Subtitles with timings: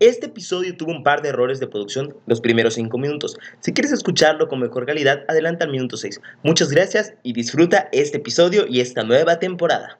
[0.00, 3.36] Este episodio tuvo un par de errores de producción los primeros 5 minutos.
[3.58, 6.20] Si quieres escucharlo con mejor calidad, adelanta al minuto 6.
[6.44, 9.98] Muchas gracias y disfruta este episodio y esta nueva temporada.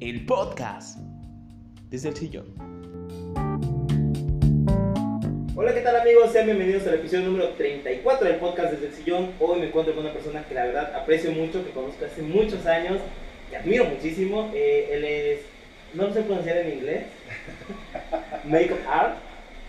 [0.00, 0.98] El podcast
[1.88, 2.46] desde el sillón.
[5.54, 6.32] Hola, ¿qué tal amigos?
[6.32, 9.30] Sean bienvenidos al episodio número 34 del podcast desde el sillón.
[9.38, 12.66] Hoy me encuentro con una persona que la verdad aprecio mucho, que conozco hace muchos
[12.66, 12.98] años
[13.52, 14.50] que admiro muchísimo.
[14.54, 15.40] Eh, él es,
[15.92, 17.02] no lo sé pronunciar en inglés,
[18.44, 19.16] Makeup Art.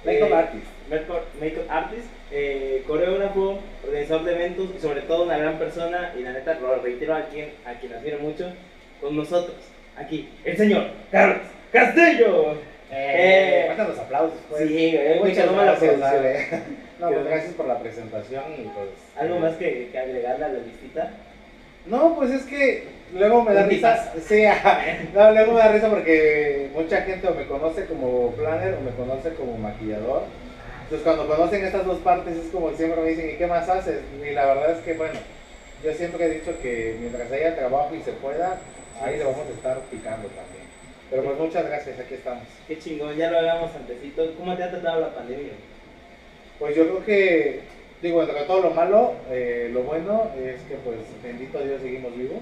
[0.06, 0.66] Makeup eh, Artist.
[0.90, 6.14] Makeup Artist, eh, coreógrafo, organizador de eventos y sobre todo una gran persona.
[6.18, 8.54] Y la neta, lo reitero a quien, a quien admiro mucho,
[9.02, 9.56] con nosotros,
[9.98, 12.56] aquí, el señor Carlos Castillo.
[12.96, 14.68] Eh, faltan los aplausos, pues.
[14.68, 16.02] Sí, eh, Muchas la gracias.
[16.02, 16.48] Ale.
[17.00, 18.88] No, pues gracias por la presentación y pues.
[19.20, 21.12] ¿Algo eh, más que, que agregarle a la listita?
[21.86, 24.14] No, pues es que luego me da risa.
[24.26, 24.44] Sí,
[25.14, 28.92] no, luego me da risa porque mucha gente o me conoce como planner o me
[28.92, 30.24] conoce como maquillador.
[30.84, 34.02] Entonces cuando conocen estas dos partes es como siempre me dicen, ¿y qué más haces?
[34.22, 35.20] Y la verdad es que bueno,
[35.84, 38.58] yo siempre he dicho que mientras haya trabajo y se pueda,
[39.02, 40.64] ahí le vamos a estar picando también.
[41.10, 42.44] Pero pues muchas gracias, aquí estamos.
[42.68, 44.34] Qué chingón, ya lo hablamos antesito.
[44.36, 45.54] ¿Cómo te ha tratado la pandemia?
[46.58, 47.60] Pues yo creo que,
[48.02, 52.42] digo, entre todo lo malo, eh, lo bueno es que pues bendito Dios seguimos vivos,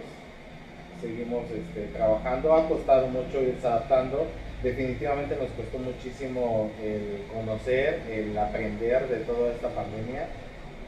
[1.01, 4.27] seguimos este, trabajando, ha costado mucho irse adaptando,
[4.63, 10.27] definitivamente nos costó muchísimo el conocer, el aprender de toda esta pandemia,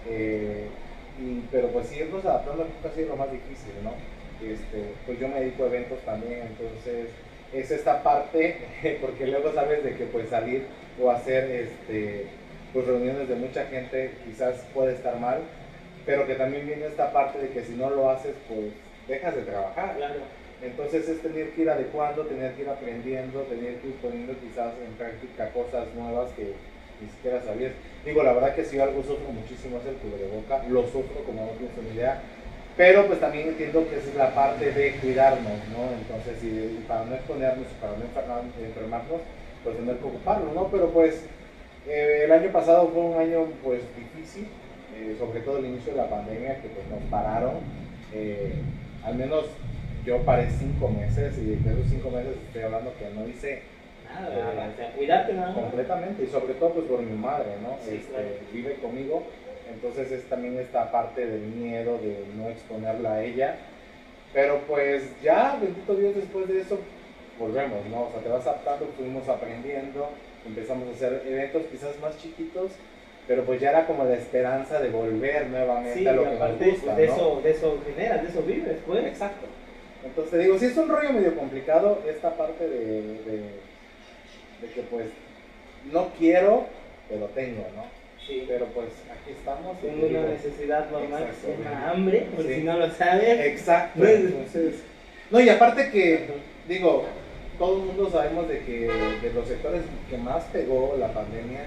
[0.05, 0.67] eh,
[1.17, 2.65] y- pero pues irnos adaptando
[3.07, 3.91] lo más difícil, ¿no?
[4.39, 7.09] Este, pues yo me dedico a eventos también, entonces
[7.51, 8.67] es esta parte,
[9.01, 12.39] porque luego sabes de que pues salir o hacer este,
[12.71, 15.39] pues reuniones de mucha gente quizás puede estar mal,
[16.05, 18.73] pero que también viene esta parte de que si no lo haces pues
[19.07, 19.95] dejas de trabajar.
[19.97, 20.19] Claro.
[20.61, 24.73] Entonces es tener que ir adecuando, tener que ir aprendiendo, tener que ir poniendo quizás
[24.85, 26.53] en práctica cosas nuevas que
[27.01, 27.73] ni siquiera sabías.
[28.05, 31.51] Digo, la verdad que si algo sufro muchísimo es el cubreboca, lo sufro como no
[31.59, 32.21] tienes una idea,
[32.77, 35.91] pero pues también entiendo que esa es la parte de cuidarnos, ¿no?
[35.99, 39.21] Entonces, y, para no exponernos, para no enfermar- enfermarnos,
[39.63, 40.67] pues tener que ocuparlo, ¿no?
[40.69, 41.25] Pero pues
[41.87, 44.47] eh, el año pasado fue un año pues difícil,
[44.95, 47.55] eh, sobre todo el inicio de la pandemia que pues nos pararon,
[48.13, 48.53] eh,
[49.05, 49.45] al menos
[50.05, 53.61] yo paré cinco meses y de esos cinco meses estoy hablando que no hice
[54.13, 54.69] Nada, Nada.
[54.73, 57.77] o sea, cuidarte nada completamente y sobre todo pues por mi madre, ¿no?
[57.81, 58.27] Sí, Este, claro.
[58.51, 59.23] Vive conmigo,
[59.73, 63.55] entonces es también esta parte del miedo de no exponerla a ella,
[64.33, 66.79] pero pues ya, bendito Dios, después de eso
[67.39, 68.03] volvemos, ¿no?
[68.03, 70.09] O sea, te vas adaptando, fuimos aprendiendo,
[70.45, 72.71] empezamos a hacer eventos quizás más chiquitos,
[73.27, 76.65] pero pues ya era como la esperanza de volver nuevamente Sí, a lo que aparte
[76.65, 77.13] nos gusta, de, ¿no?
[77.13, 79.05] eso, de eso generas, de eso vives, pues.
[79.05, 79.45] Exacto.
[80.05, 83.37] Entonces digo, sí es un rollo medio complicado esta parte de, de,
[84.61, 85.05] de que pues
[85.91, 86.65] no quiero,
[87.09, 87.83] pero tengo, ¿no?
[88.27, 88.45] Sí.
[88.47, 89.79] Pero pues aquí estamos.
[89.81, 92.53] Tengo una digo, necesidad normal llama hambre, por Sí.
[92.55, 93.39] si no lo sabes.
[93.47, 94.05] Exacto.
[94.05, 94.75] Entonces,
[95.31, 96.27] no, y aparte que,
[96.67, 97.05] digo,
[97.57, 98.79] todo el mundo sabemos de que
[99.21, 101.61] de los sectores que más pegó la pandemia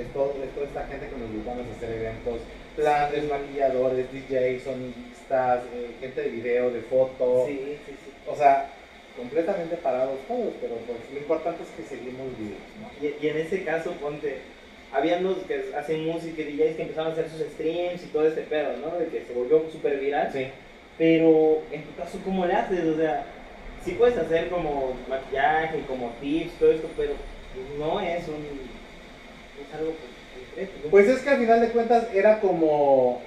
[0.00, 2.40] es, todo, es toda esta gente que nos dedicamos a hacer eventos,
[2.76, 7.44] planes, maquilladores, DJs, sonidistas, eh, gente de video, de foto.
[7.46, 8.12] Sí, sí, sí.
[8.26, 8.70] O sea,
[9.16, 12.88] completamente parados todos, pero pues lo importante es que seguimos vivos, ¿no?
[13.02, 14.38] Y, y en ese caso, ponte,
[14.92, 18.26] habían los que hacen música y DJs que empezaron a hacer sus streams y todo
[18.26, 18.96] este pedo, ¿no?
[18.96, 20.30] De que se volvió súper viral.
[20.32, 20.46] Sí.
[20.96, 22.84] Pero en tu caso, ¿cómo le haces?
[22.84, 23.24] O sea,
[23.84, 27.12] sí puedes hacer como maquillaje, como tips, todo esto, pero
[27.78, 28.77] no es un.
[29.66, 30.72] Es algo concreto.
[30.84, 30.90] ¿no?
[30.90, 33.20] Pues es que al final de cuentas era como,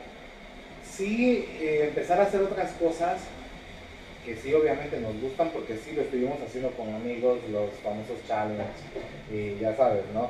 [0.90, 3.22] sí, eh, empezar a hacer otras cosas
[4.26, 8.70] que sí obviamente nos gustan porque sí lo estuvimos haciendo con amigos, los famosos challenge
[9.32, 10.30] y ya sabes, ¿no?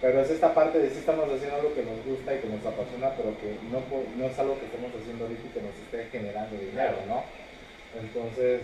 [0.00, 2.64] Pero es esta parte de sí estamos haciendo algo que nos gusta y que nos
[2.64, 3.80] apasiona, pero que no,
[4.16, 7.24] no es algo que estemos haciendo ahorita y que nos esté generando dinero, ¿no?
[7.96, 8.60] Entonces,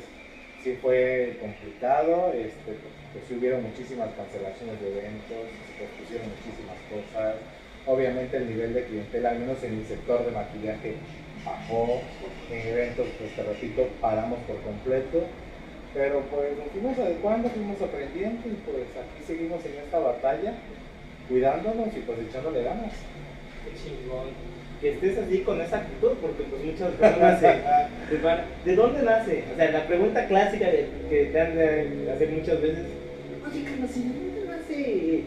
[0.62, 2.76] sí fue complicado, este,
[3.12, 7.36] pues hubieron muchísimas cancelaciones de eventos, se pospusieron muchísimas cosas.
[7.86, 10.94] Obviamente el nivel de clientela, al menos en mi sector de maquillaje,
[11.44, 12.00] bajó.
[12.50, 15.26] En eventos, pues te repito, paramos por completo.
[15.94, 20.54] Pero pues nos fuimos adecuando, fuimos aprendiendo y pues aquí seguimos en esta batalla,
[21.28, 22.92] cuidándonos y pues echándole ganas.
[23.64, 24.51] Qué chingón.
[24.82, 27.46] Que estés así con esa actitud, porque pues muchas personas se,
[28.16, 29.44] se van- ¿De dónde nace?
[29.52, 32.84] O sea, la pregunta clásica de- que te han de hacer muchas veces,
[33.48, 35.24] oye Carlos, ¿y de dónde nace?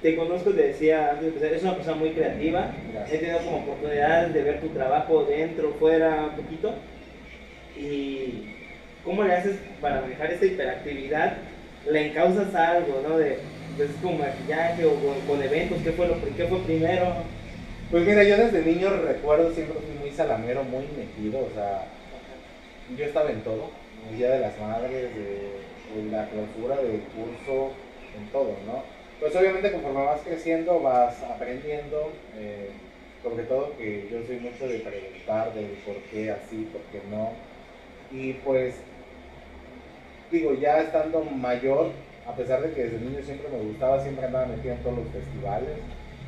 [0.00, 2.70] Te conozco, te decía antes de empezar, es una persona muy creativa.
[3.12, 6.74] He tenido como oportunidades de ver tu trabajo dentro, fuera, un poquito.
[7.78, 8.44] Y
[9.04, 11.34] ¿cómo le haces para manejar esta hiperactividad?
[11.90, 13.18] Le encausas algo, ¿no?
[13.18, 13.38] De,
[13.76, 14.94] pues con maquillaje o
[15.26, 17.14] con, eventos, ¿qué fue, lo, ¿qué fue primero?
[17.88, 21.86] Pues mira, yo desde niño recuerdo siempre fui muy salamero, muy metido, o sea,
[22.98, 23.70] yo estaba en todo,
[24.10, 27.70] el Día de las Madres, de, la clausura del curso,
[28.18, 28.82] en todo, ¿no?
[29.20, 32.70] Pues obviamente conforme vas creciendo vas aprendiendo, eh,
[33.22, 37.30] sobre todo que yo soy mucho de preguntar de por qué así, por qué no.
[38.10, 38.74] Y pues,
[40.32, 41.92] digo, ya estando mayor,
[42.26, 45.08] a pesar de que desde niño siempre me gustaba, siempre andaba metido en todos los
[45.10, 45.76] festivales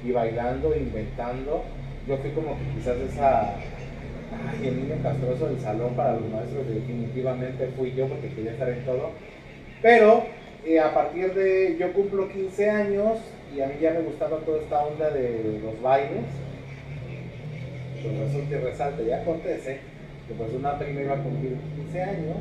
[0.05, 1.65] y bailando, inventando,
[2.07, 6.67] yo fui como que quizás esa, ay, el niño castroso del salón para los maestros,
[6.69, 9.11] definitivamente fui yo porque quería estar en todo.
[9.83, 10.25] Pero
[10.65, 13.19] eh, a partir de, yo cumplo 15 años
[13.55, 16.25] y a mí ya me gustaba toda esta onda de los bailes.
[18.03, 19.81] Pues resulta y resalta, ya acontece
[20.29, 22.37] que pues una prima iba a cumplir 15 años,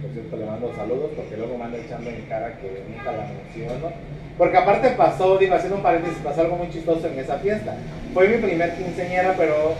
[0.00, 3.26] por cierto le mando saludos porque luego me anda echando en cara que nunca la
[3.26, 3.90] menciono,
[4.36, 7.76] porque aparte pasó, digo, haciendo un paréntesis, pasó algo muy chistoso en esa fiesta.
[8.12, 9.74] Fue mi primer quinceañera, pero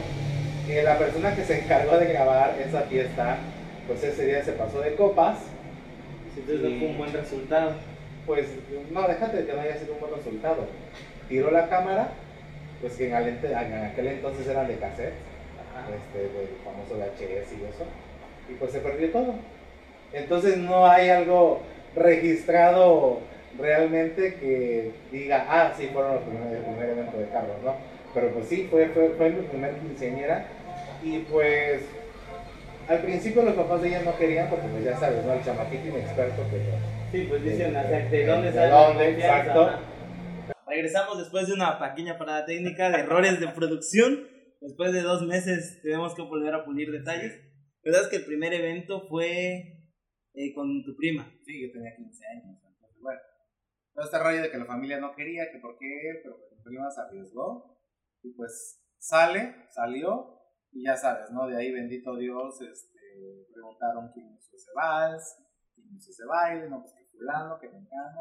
[0.69, 3.39] eh, la persona que se encargó de grabar esa fiesta,
[3.87, 5.39] pues ese día se pasó de copas.
[6.37, 7.73] Entonces no fue un buen resultado.
[8.27, 8.47] Pues
[8.91, 10.67] no, déjate de que no haya sido un buen resultado.
[11.29, 12.09] Tiró la cámara
[12.85, 15.15] pues que en, aquel entonces eran de cassette,
[15.95, 17.85] este, del famoso VHS y eso,
[18.51, 19.35] y pues se perdió todo.
[20.13, 21.63] Entonces no hay algo
[21.97, 23.21] registrado
[23.59, 27.75] realmente que diga, ah, sí, fueron los primeros, el primer evento de Carlos, ¿no?
[28.13, 30.47] Pero pues sí, fue, fue, fue mi primer quinceañera
[31.03, 31.83] y pues
[32.89, 35.33] al principio los papás de ella no querían porque pues ya sabes, ¿no?
[35.33, 36.63] El chamaquito inexperto que...
[37.13, 38.67] Sí, pues dicen, ¿de, dónde sale?
[38.67, 39.11] ¿De dónde?
[39.11, 39.79] Exacto.
[40.67, 44.29] Regresamos después de una pequeña parada técnica de errores de producción.
[44.61, 47.41] Después de dos meses tenemos que volver a pulir detalles.
[47.85, 49.79] ¿Verdad es que el primer evento fue
[50.35, 51.31] eh, con tu prima?
[51.45, 52.59] Sí, yo tenía 15 años.
[52.65, 53.21] Entonces, bueno,
[53.95, 56.63] todo este rollo de que la familia no quería, que por qué, pero pues mi
[56.65, 57.79] prima se arriesgó.
[58.23, 60.41] Y pues sale, salió,
[60.73, 61.47] y ya sabes, ¿no?
[61.47, 62.99] De ahí, bendito Dios, este,
[63.53, 65.37] preguntaron quién hizo ese vals,
[65.75, 67.05] quién hizo ese baile, no, pues que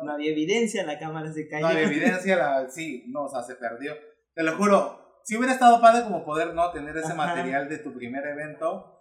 [0.03, 1.65] No había evidencia, en la cámara se cayó.
[1.65, 3.95] No había evidencia, la, sí, no, o sea, se perdió.
[4.35, 6.71] Te lo juro, si hubiera estado padre como poder, ¿no?
[6.71, 8.99] Tener ese material de tu primer evento,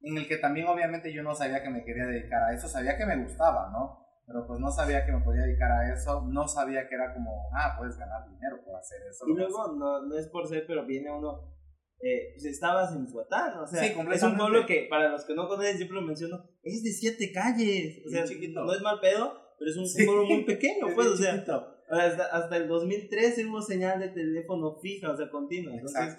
[0.00, 2.96] en el que también obviamente yo no sabía que me quería dedicar a eso, sabía
[2.96, 4.05] que me gustaba, ¿no?
[4.26, 7.48] Pero pues no sabía que me podía dedicar a eso, no sabía que era como,
[7.54, 9.24] ah, puedes ganar dinero por hacer eso.
[9.28, 11.56] Y luego, no, no es por ser, pero viene uno
[11.98, 15.48] eh, pues estabas en Zuatán, o sea, es un pueblo que, para los que no
[15.48, 19.70] conocen, siempre lo menciono, es de siete calles, o sea, no es mal pedo, pero
[19.70, 24.08] es un pueblo muy pequeño, pues, o sea, hasta, hasta, el 2013 hubo señal de
[24.08, 26.18] teléfono fija, o sea, continua, entonces...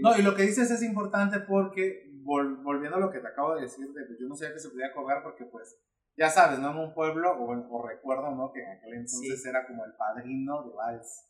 [0.00, 3.62] No, y lo que dices es importante porque, volviendo a lo que te acabo de
[3.62, 5.76] decir, de, yo no sabía que se podía cobrar porque, pues,
[6.20, 6.72] ya sabes, ¿no?
[6.72, 8.52] En un pueblo, o, recuerdo, ¿no?
[8.52, 11.26] Que en aquel entonces era como el padrino de Vals.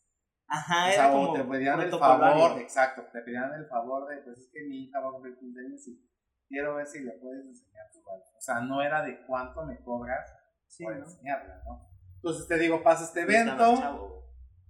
[0.48, 4.36] Ajá, o sea, como te pedían el favor, exacto, te pedían el favor de, pues
[4.36, 6.10] es que mi hija va a cumplir 15 años y
[6.48, 8.24] quiero ver si le puedes enseñar tu baile.
[8.36, 10.28] O sea, no era de cuánto me cobras
[10.66, 11.88] sí, por enseñarla, ¿no?
[12.16, 14.24] Entonces te digo, pasa este evento,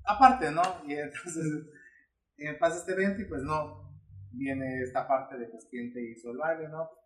[0.04, 0.62] aparte, ¿no?
[0.84, 1.46] Y entonces
[2.36, 3.90] eh, pasa este evento y pues no,
[4.32, 6.90] viene esta parte de pues quién te hizo el baile, ¿no?
[6.90, 7.00] Pues,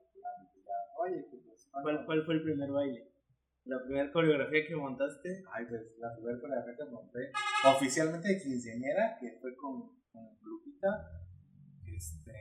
[0.96, 1.43] Oye, pues,
[1.82, 3.10] ¿Cuál, ¿Cuál fue el primer baile?
[3.64, 5.42] La primera coreografía que montaste.
[5.52, 7.32] Ay, pues la primera coreografía que monté
[7.66, 10.88] oficialmente de quinceañera, que fue con, con Lupita.
[11.86, 12.32] Este.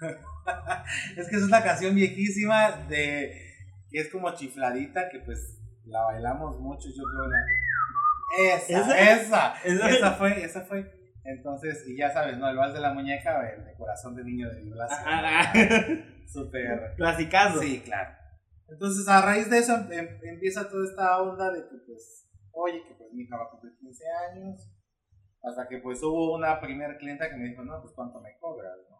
[1.20, 3.48] es que es una canción viejísima de
[3.90, 10.12] que es como chifladita, que pues la bailamos mucho, yo creo Esa, esa, esa, esa
[10.12, 10.98] fue, esa fue.
[11.24, 12.48] Entonces, y ya sabes, ¿no?
[12.48, 16.04] El vals de la muñeca, el de corazón de niño de violación.
[16.26, 16.94] Súper.
[16.96, 17.60] Clasicazo.
[17.60, 18.17] Sí, claro.
[18.68, 22.94] Entonces, a raíz de eso em, empieza toda esta onda de que, pues, oye, que
[22.94, 24.70] pues mi hija va a cumplir 15 años.
[25.42, 28.76] Hasta que, pues, hubo una primera clienta que me dijo, no, pues, ¿cuánto me cobras,
[28.90, 28.98] no?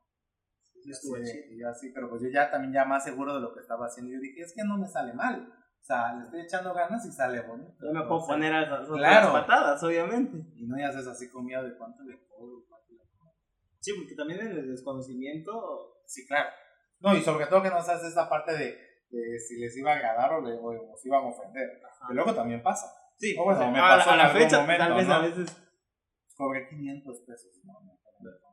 [0.84, 1.08] Y, así,
[1.50, 4.12] y así, pero pues yo ya también ya más seguro de lo que estaba haciendo.
[4.12, 5.52] Yo dije, es que no me sale mal.
[5.80, 7.74] O sea, le estoy echando ganas y sale bonito.
[7.84, 9.32] Yo me puedo poner a las claro.
[9.32, 10.38] patadas, obviamente.
[10.54, 13.34] Y no ya haces así con miedo de cuánto le cobro, cuánto le cobro.
[13.80, 16.00] Sí, porque también el desconocimiento.
[16.06, 16.48] Sí, claro.
[17.00, 20.32] No, y sobre todo que nos hace esta parte de si les iba a agradar
[20.34, 21.80] o, les iban a ofender.
[22.08, 22.86] Que luego también pasa.
[23.16, 25.56] Sí, o bueno, me pasó a la, fecha, tal vez a veces.
[26.36, 27.60] Cobré 500 pesos.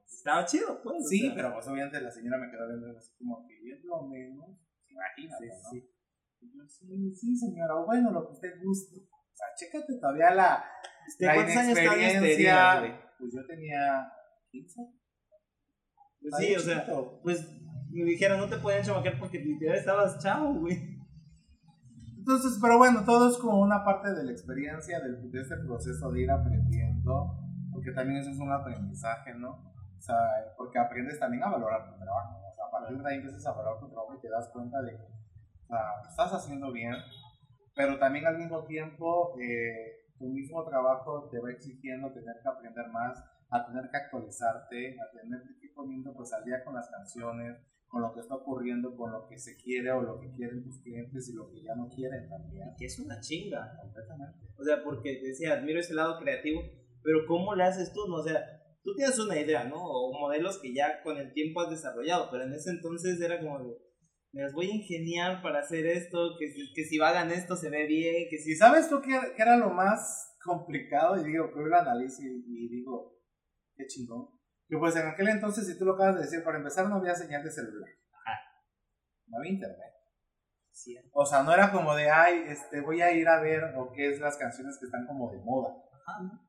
[0.06, 1.08] Estaba chido, pues.
[1.08, 4.58] Sí, pero pues obviamente la señora me quedó viendo así como que es lo menos.
[4.90, 5.94] Imagínate, sí,
[6.56, 6.68] ¿no?
[6.68, 6.88] Sí.
[6.88, 9.02] sí, sí, señora, bueno, lo que usted guste.
[9.02, 10.66] O sea, chécate todavía la,
[11.20, 12.72] ¿De la inexperiencia.
[12.72, 14.12] Años pues yo tenía
[14.52, 14.82] 15.
[16.22, 16.86] Pues sí, o sea,
[17.22, 17.46] pues
[18.04, 20.96] me dijeron, no te pueden chamaquear porque literal estabas chavo, güey.
[22.18, 26.22] Entonces, pero bueno, todo es como una parte de la experiencia, de este proceso de
[26.22, 27.38] ir aprendiendo,
[27.72, 29.52] porque también eso es un aprendizaje, ¿no?
[29.52, 30.18] O sea,
[30.58, 32.42] porque aprendes también a valorar tu trabajo.
[32.50, 34.92] O sea, a partir de ahí a valorar tu trabajo y te das cuenta de
[34.92, 36.96] que o sea, estás haciendo bien,
[37.76, 42.88] pero también al mismo tiempo eh, tu mismo trabajo te va exigiendo tener que aprender
[42.90, 46.90] más, a tener que actualizarte, a tener que ir poniendo pues al día con las
[46.90, 47.58] canciones,
[47.96, 50.82] con lo que está ocurriendo, con lo que se quiere o lo que quieren tus
[50.82, 52.68] clientes y lo que ya no quieren también.
[52.78, 53.72] Que es una chinga.
[53.82, 54.38] Completamente.
[54.58, 56.62] O sea, porque decía, admiro ese lado creativo,
[57.02, 58.06] pero ¿cómo le haces tú?
[58.10, 58.16] No?
[58.16, 58.44] O sea,
[58.84, 59.78] tú tienes una idea, ¿no?
[59.82, 63.64] O modelos que ya con el tiempo has desarrollado, pero en ese entonces era como
[63.64, 63.78] de,
[64.34, 67.70] me las voy a ingeniar para hacer esto, que, si- que si hagan esto se
[67.70, 68.52] ve bien, que si...
[68.52, 71.16] ¿Y sabes tú qué, qué era lo más complicado?
[71.18, 73.18] Y digo, que lo analizo y, y digo,
[73.78, 74.35] qué chingón.
[74.68, 77.16] Que pues en aquel entonces, si tú lo acabas de decir, para empezar no había
[77.16, 77.90] señal de celular.
[79.28, 79.94] No había internet.
[80.72, 83.92] Sí, O sea, no era como de, ay, este, voy a ir a ver o
[83.94, 85.74] qué es las canciones que están como de moda.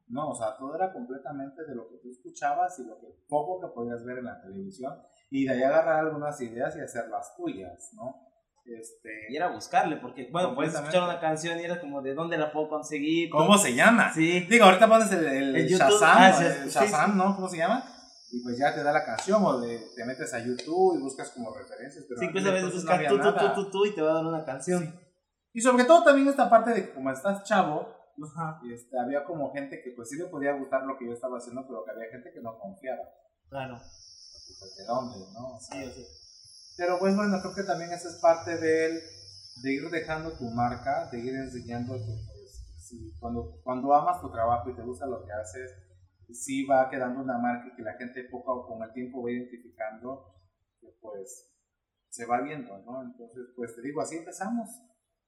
[0.08, 3.60] No, o sea, todo era completamente de lo que tú escuchabas y lo que poco
[3.60, 7.90] que podías ver en la televisión y de ahí agarrar algunas ideas y hacerlas tuyas,
[7.94, 8.22] ¿no?
[8.64, 12.36] Este, Y era buscarle, porque, bueno, puedes escuchar una canción y era como, ¿de dónde
[12.36, 13.30] la puedo conseguir?
[13.30, 14.12] ¿Cómo se llama?
[14.12, 14.40] Sí.
[14.50, 15.68] Digo, ahorita pones el, el, El.
[15.68, 17.34] Shazam, Ah, el sí, Shazam, ¿no?
[17.36, 17.84] ¿Cómo se llama?
[18.32, 21.30] Y pues ya te da la canción o de- te metes a YouTube y buscas
[21.30, 22.04] como referencias.
[22.08, 24.10] Pero Sí, incluso a aquel veces buscas no tú, tú, tú, tú, y te va
[24.10, 25.00] a dar una canción.
[25.52, 29.52] Y sobre todo también esta parte de que como estás chavo, Ajá, este, había como
[29.52, 32.10] gente que pues sí le podía gustar lo que yo estaba haciendo, pero que había
[32.10, 33.02] gente que no confiaba.
[33.48, 33.78] claro.
[34.58, 35.56] Pues, ¿De dónde, no?
[35.56, 36.04] O sea, Sí, sea,
[36.78, 39.00] Pero pues bueno, creo que también esa es parte de él,
[39.62, 44.30] de ir dejando tu marca, de ir enseñando que pues, si cuando, cuando amas tu
[44.30, 45.72] trabajo y te gusta lo que haces,
[46.34, 50.34] sí va quedando una marca que la gente poco a con el tiempo va identificando,
[50.80, 51.52] que pues
[52.08, 53.02] se va viendo, ¿no?
[53.02, 54.68] Entonces, pues te digo, así empezamos.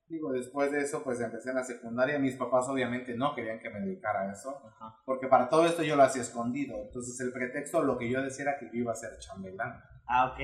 [0.07, 2.19] Digo, después de eso, pues empecé en la secundaria.
[2.19, 4.97] Mis papás obviamente no querían que me dedicara a eso, Ajá.
[5.05, 6.83] porque para todo esto yo lo hacía escondido.
[6.83, 9.79] Entonces el pretexto, lo que yo decía era que yo iba a ser chambelán.
[10.07, 10.39] Ah, ok.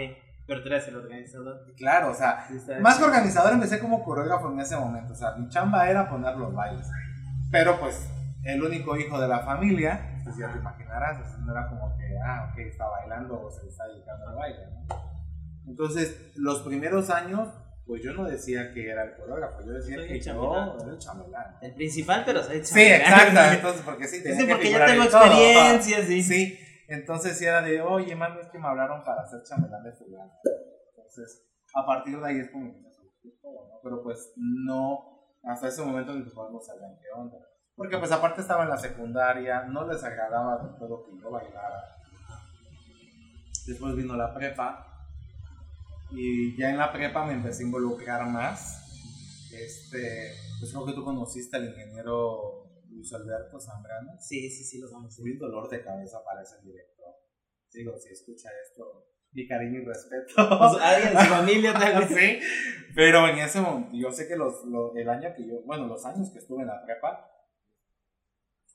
[0.47, 1.65] Pero tú eres el organizador.
[1.79, 5.15] Claro, o sea, Sí, más que organizador empecé como coreógrafo en ese momento.
[5.15, 6.87] O sea, mi chamba era poner los bailes.
[7.51, 8.07] Pero pues
[8.45, 11.97] el único hijo de la familia, pues ya te imaginarás, o sea, no era como
[11.97, 14.67] que, ah, ok, está bailando o se está dedicando al baile.
[14.71, 14.87] ¿no?
[15.67, 17.49] Entonces, los primeros años,
[17.87, 20.81] pues yo no decía que era el coreógrafo, yo decía Soy que el yo chambelán.
[20.81, 21.57] era el chambelán.
[21.61, 23.41] El principal, pero soy Sí, exacto.
[23.57, 25.25] Entonces, porque sí, tenía Sí, que porque ya figurar tengo todo.
[25.25, 26.23] experiencia, sí.
[26.23, 29.93] Sí, entonces sí era de, oye, mami, es que me hablaron para ser chambelán de
[29.93, 30.33] fulano.
[30.91, 33.81] Entonces, a partir de ahí es como que ¿no?
[33.83, 37.37] Pero pues no, hasta ese momento mis papás no sabían qué onda.
[37.77, 41.83] Porque pues aparte estaba en la secundaria, no les agradaba de todo que yo bailara.
[43.67, 44.87] Después vino la prepa
[46.11, 48.81] y ya en la prepa me empecé a involucrar más.
[49.53, 54.13] Este, pues creo que tú conociste al ingeniero Luis Alberto Zambrano.
[54.21, 57.15] Sí, sí, sí, los a Tuve un dolor de cabeza para ese director.
[57.73, 60.35] Digo, si escucha esto, mi cariño y respeto.
[60.59, 62.09] Pues, alguien de su familia tal vez.
[62.09, 62.39] sí,
[62.95, 66.05] pero en ese momento, yo sé que los, lo- el año que yo, bueno, los
[66.05, 67.31] años que estuve en la prepa,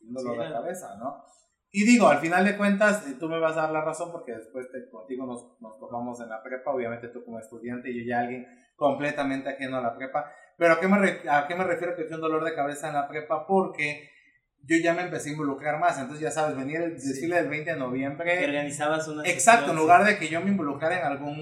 [0.01, 1.24] dolor Sí, de era- cabeza, ¿no?
[1.72, 4.32] Y digo, al final de cuentas, eh, tú me vas a dar la razón porque
[4.34, 8.10] después te, contigo nos, nos topamos en la prepa, obviamente tú como estudiante y yo
[8.10, 10.32] ya alguien completamente ajeno a la prepa.
[10.58, 12.88] Pero ¿a qué me, re- a qué me refiero que fue un dolor de cabeza
[12.88, 13.46] en la prepa?
[13.46, 14.10] Porque
[14.63, 17.10] yo ya me empecé a involucrar más, entonces ya sabes, venía el Sí.
[17.10, 18.44] desfile del 20 de Que noviembre.
[18.46, 19.24] organizabas una.
[19.29, 21.36] Exacto, en lugar de que yo me involucrara en algún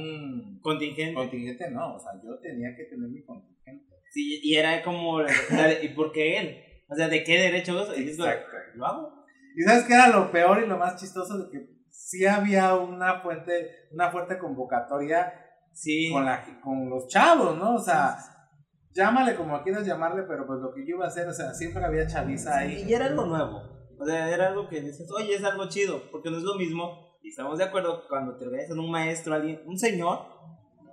[0.55, 0.59] sí.
[0.61, 1.13] Contingente.
[1.15, 3.95] contingente, no, o sea, yo tenía que tener mi contingente.
[4.11, 5.21] Sí, y era como.
[5.21, 5.31] la
[5.81, 6.63] ¿Y por qué él?
[6.89, 7.89] O sea, ¿de qué derecho vos?
[7.95, 8.17] Y dices,
[8.75, 9.13] Lo hago.
[9.55, 13.21] Y sabes qué era lo peor y lo más chistoso de que sí había una
[13.21, 15.33] fuente, una fuerte convocatoria
[15.73, 16.09] Sí.
[16.11, 17.75] con, la, con los chavos, ¿no?
[17.75, 18.17] O sea,
[18.93, 21.83] llámale como quieras llamarle, pero pues lo que yo iba a hacer, o sea, siempre
[21.85, 22.83] había chaviza ahí.
[22.87, 23.61] Y era algo nuevo.
[23.99, 27.17] O sea, era algo que dices, oye, es algo chido, porque no es lo mismo.
[27.21, 30.19] Y estamos de acuerdo que cuando te organizan un maestro, alguien, un señor,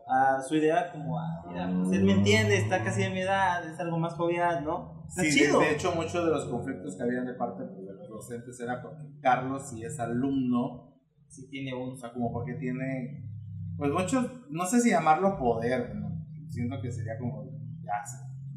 [0.06, 3.66] a su idea, como, ah, mira, pues él me entiende, está casi de mi edad,
[3.66, 4.93] es algo más jovial, ¿no?
[5.08, 5.60] Está Sí, de, chido.
[5.60, 8.82] de hecho, muchos de los conflictos que habían de parte pues, de los docentes era
[8.82, 10.90] porque Carlos, si es alumno,
[11.28, 11.96] Sí, tiene o un.
[11.96, 13.28] sea, como porque tiene,
[13.76, 16.14] pues muchos, no sé si llamarlo poder, ¿no?
[16.50, 17.44] siento que sería como,
[17.82, 18.04] ya,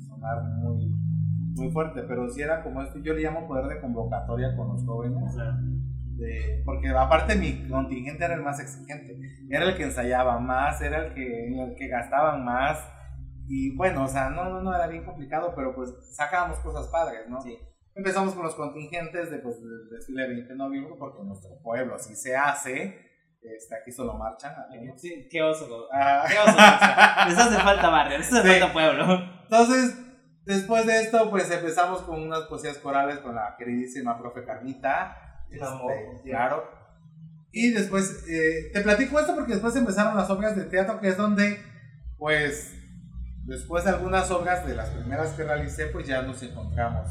[0.08, 0.86] sonar muy,
[1.56, 4.86] muy fuerte, pero si era como esto, yo le llamo poder de convocatoria con los
[4.86, 5.36] jóvenes,
[6.16, 9.18] de- porque aparte mi contingente era el más exigente,
[9.50, 12.78] era el que ensayaba más, era el que, el que gastaban más,
[13.48, 17.28] y bueno, o sea, no, no, no, era bien complicado, pero pues sacábamos cosas padres,
[17.30, 17.42] ¿no?
[17.42, 17.58] Sí.
[17.96, 21.96] Empezamos con los contingentes de, pues, del desfile 20 de noviembre, porque en nuestro pueblo
[21.96, 22.96] así se hace,
[23.42, 24.54] este, aquí solo marchan.
[24.98, 25.88] Sí, qué oso.
[25.92, 26.24] Ah.
[26.28, 27.30] Qué oso.
[27.30, 28.60] Les hace falta barrio, les hace Sí.
[28.60, 29.04] falta pueblo.
[29.44, 29.98] Entonces,
[30.48, 35.44] Después de esto, pues empezamos con unas poesías corales con la queridísima profe Carmita.
[35.52, 36.64] Este, claro.
[37.52, 41.18] Y después, eh, te platico esto porque después empezaron las obras de teatro, que es
[41.18, 41.62] donde,
[42.18, 42.74] pues,
[43.48, 47.08] después de algunas obras de las primeras que realicé, pues ya nos encontramos.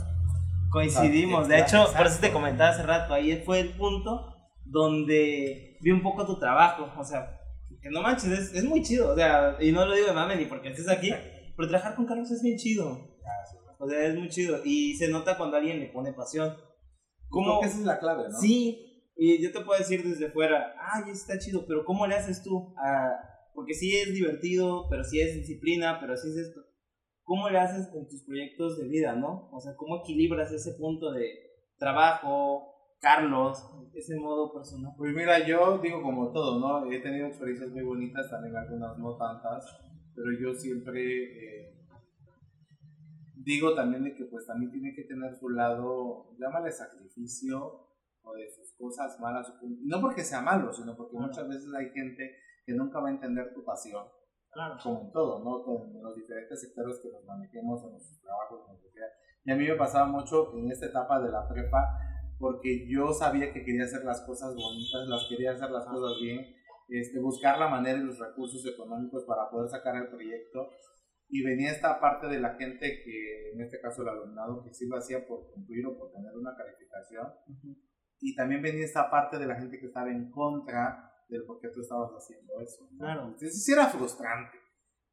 [0.70, 5.90] Coincidimos, de hecho, por eso te comentaba hace rato, ahí fue el punto donde vi
[5.90, 7.40] un poco tu trabajo, o sea,
[7.80, 10.36] que no manches, es, es muy chido, o sea, y no lo digo de mame
[10.36, 11.12] ni porque estés aquí,
[11.56, 13.16] pero trabajar con Carlos es bien chido.
[13.78, 14.60] O sea, es muy chido.
[14.64, 16.56] Y se nota cuando alguien le pone pasión.
[17.28, 17.60] ¿Cómo?
[17.60, 18.38] que esa es la clave, ¿no?
[18.38, 18.82] Sí.
[19.16, 22.74] Y yo te puedo decir desde fuera, ay, está chido, pero ¿cómo le haces tú?
[23.56, 26.60] Porque sí es divertido, pero sí es disciplina, pero sí es esto.
[27.22, 29.48] ¿Cómo le haces en tus proyectos de vida, no?
[29.50, 31.26] O sea, ¿cómo equilibras ese punto de
[31.78, 32.68] trabajo,
[33.00, 33.58] Carlos,
[33.94, 34.92] ese modo personal?
[34.98, 36.92] Pues mira, yo digo como todo, ¿no?
[36.92, 39.64] He tenido experiencias muy bonitas, también algunas no tantas,
[40.14, 41.76] pero yo siempre eh,
[43.34, 47.88] digo también de que pues también tiene que tener su lado, llámale sacrificio
[48.22, 52.45] o de sus cosas malas, no porque sea malo, sino porque muchas veces hay gente
[52.66, 54.04] que nunca va a entender tu pasión.
[54.50, 54.76] Claro.
[54.82, 55.84] Como en todo, ¿no?
[55.84, 59.06] En los diferentes sectores que nos manejemos en nuestros trabajos, en sea.
[59.44, 61.98] Y a mí me pasaba mucho en esta etapa de la prepa,
[62.38, 66.44] porque yo sabía que quería hacer las cosas bonitas, las quería hacer las cosas bien,
[66.88, 70.68] este, buscar la manera y los recursos económicos para poder sacar el proyecto
[71.28, 74.86] y venía esta parte de la gente que, en este caso el alumnado, que sí
[74.86, 77.26] lo hacía por cumplir o por tener una calificación.
[78.20, 81.68] Y también venía esta parte de la gente que estaba en contra del por qué
[81.68, 82.88] tú estabas haciendo eso.
[82.98, 83.24] Claro.
[83.24, 84.58] Entonces sí era frustrante.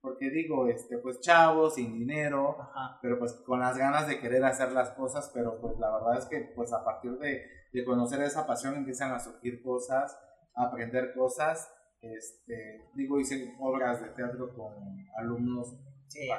[0.01, 2.57] Porque digo, este, pues chavos, sin dinero,
[3.01, 6.25] pero pues con las ganas de querer hacer las cosas, pero pues la verdad es
[6.25, 7.41] que pues a partir de,
[7.71, 10.13] de conocer esa pasión empiezan a surgir cosas,
[10.55, 11.73] a aprender cosas.
[12.01, 14.73] Este, digo, hice obras de teatro con
[15.17, 15.73] alumnos
[16.13, 16.29] Sí.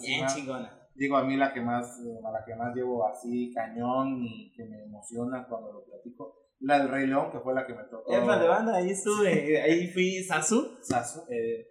[0.00, 0.88] Bien chingona.
[0.94, 4.64] Digo, a mí la que más, eh, la que más llevo así cañón y que
[4.64, 8.12] me emociona cuando lo platico, la del Rey León, que fue la que me tocó.
[8.12, 10.78] Es de banda, ahí estuve, ahí fui Sasu.
[10.82, 11.20] Sasu.
[11.30, 11.66] Eh,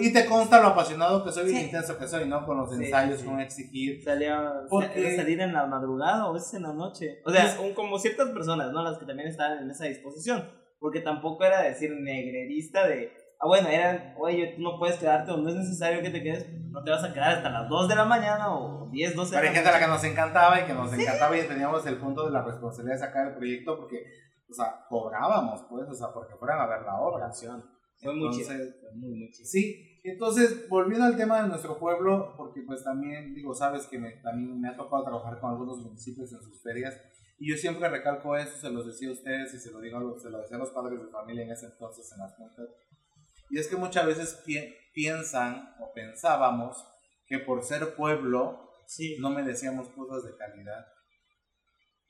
[0.00, 2.44] y te consta lo apasionado que soy y intenso que soy, ¿no?
[2.44, 4.02] Con los ensayos, con exigir.
[4.02, 5.14] Salía, porque...
[5.14, 7.20] salir en la madrugada o es en la noche.
[7.24, 8.82] O sea, un, como ciertas personas, ¿no?
[8.82, 10.50] Las que también estaban en esa disposición.
[10.80, 15.38] Porque tampoco era decir negrerista de Ah, bueno, era, oye, tú no puedes quedarte o
[15.38, 17.94] no es necesario que te quedes, no te vas a quedar hasta las 2 de
[17.94, 20.60] la mañana o 10, 12 de la Pero hay gente a la que nos encantaba
[20.60, 23.78] y que nos encantaba y teníamos el punto de la responsabilidad de sacar el proyecto
[23.78, 23.96] porque,
[24.48, 27.30] o sea, cobrábamos, pues, o sea, porque fueran a ver la obra.
[27.32, 28.50] Fue muy chido.
[28.94, 29.46] Muy, muy chido.
[29.46, 34.12] Sí, entonces, volviendo al tema de nuestro pueblo, porque pues también, digo, sabes que me,
[34.22, 36.94] también me ha tocado trabajar con algunos municipios en sus ferias,
[37.38, 40.28] y yo siempre recalco eso, se los decía a ustedes y se lo digo, se
[40.28, 42.68] lo decía a los padres de familia en ese entonces en las juntas,
[43.50, 44.42] y es que muchas veces
[44.94, 46.76] piensan o pensábamos
[47.26, 48.70] que por ser pueblo
[49.18, 50.86] no merecíamos cosas de calidad.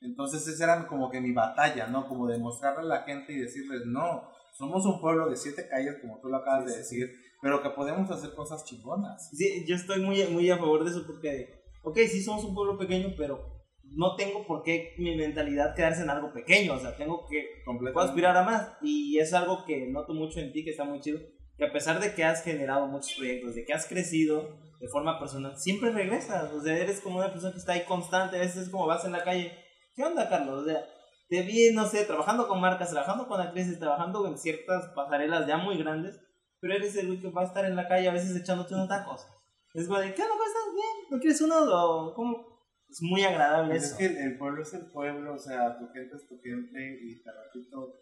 [0.01, 2.07] Entonces esa era como que mi batalla, ¿no?
[2.07, 4.27] Como demostrarle a la gente y decirles, no,
[4.57, 8.09] somos un pueblo de siete calles, como tú lo acabas de decir, pero que podemos
[8.09, 9.29] hacer cosas chingonas.
[9.31, 12.79] Sí, yo estoy muy, muy a favor de eso porque, ok, sí somos un pueblo
[12.79, 13.60] pequeño, pero
[13.93, 17.63] no tengo por qué mi mentalidad quedarse en algo pequeño, o sea, tengo que
[17.95, 18.73] aspirar a más.
[18.81, 21.19] Y es algo que noto mucho en ti, que está muy chido,
[21.57, 25.19] que a pesar de que has generado muchos proyectos, de que has crecido de forma
[25.19, 28.63] personal, siempre regresas, o sea, eres como una persona que está ahí constante, a veces
[28.63, 29.51] es como vas en la calle,
[29.95, 30.63] ¿qué onda, Carlos?
[30.63, 30.83] O sea,
[31.29, 35.57] te vi, no sé, trabajando con marcas, trabajando con actrices, trabajando en ciertas pasarelas ya
[35.57, 36.19] muy grandes,
[36.59, 39.25] pero eres el que va a estar en la calle a veces echándote unos tacos.
[39.73, 40.33] Es como de, ¿qué onda?
[40.33, 40.73] ¿Cómo estás?
[40.73, 41.55] Bien, ¿no quieres uno?
[41.69, 42.50] ¿O cómo?
[42.91, 43.85] Es muy agradable eso.
[43.85, 47.23] Es que el pueblo es el pueblo, o sea, tu gente es tu gente y
[47.23, 48.01] te repito,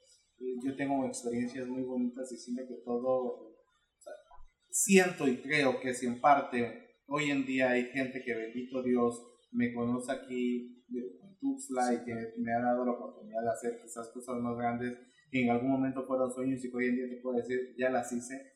[0.63, 3.55] yo tengo experiencias muy bonitas y siento que todo,
[4.71, 9.21] siento y creo que si en parte hoy en día hay gente que bendito Dios
[9.51, 14.09] me conoce aquí en Tuxtla y que me ha dado la oportunidad de hacer quizás
[14.11, 14.97] cosas más grandes
[15.31, 17.91] y en algún momento fueron sueños y que hoy en día te puedo decir, ya
[17.91, 18.53] las hice,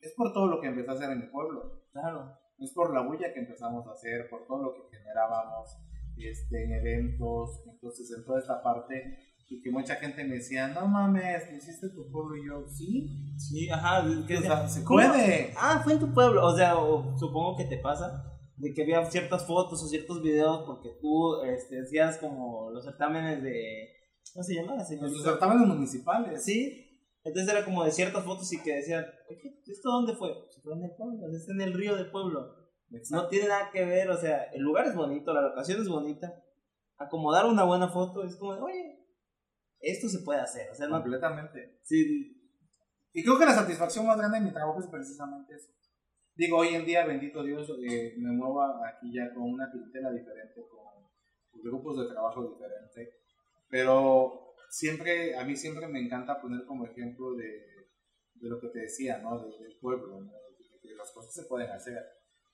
[0.00, 1.82] es por todo lo que empecé a hacer en mi pueblo.
[1.92, 5.76] Claro es por la bulla que empezamos a hacer, por todo lo que generábamos
[6.16, 9.18] este, en eventos, entonces en toda esta parte,
[9.50, 13.70] y que mucha gente me decía, no mames, hiciste tu pueblo, y yo, sí, sí,
[13.70, 15.54] ajá, que, se puede.
[15.56, 16.74] Ah, fue en tu pueblo, o sea,
[17.16, 18.24] supongo que te pasa,
[18.56, 23.42] de que había ciertas fotos o ciertos videos, porque tú este, hacías como los certámenes
[23.42, 23.88] de,
[24.34, 24.74] ¿cómo se llama?
[24.76, 26.44] Los certámenes municipales.
[26.44, 26.87] Sí,
[27.24, 29.04] entonces era como de ciertas fotos y que decían,
[29.66, 30.30] ¿esto dónde fue?
[30.50, 32.56] Se fue en el pueblo, está en el río del pueblo.
[33.10, 36.42] No tiene nada que ver, o sea, el lugar es bonito, la locación es bonita.
[36.96, 39.06] Acomodar una buena foto es como, oye,
[39.80, 40.70] esto se puede hacer.
[40.70, 41.78] O sea, Completamente.
[41.82, 42.34] Sí.
[43.12, 45.72] Y creo que la satisfacción más grande de mi trabajo es precisamente eso.
[46.34, 50.66] digo, hoy en día, bendito Dios, eh, me muevo aquí ya con una clientela diferente,
[50.68, 53.08] con grupos de trabajo diferentes,
[53.68, 57.78] pero siempre, a mí siempre me encanta poner como ejemplo de,
[58.40, 59.38] de lo que te decía, ¿no?
[59.38, 62.02] Del, pueblo, de que las cosas se pueden hacer,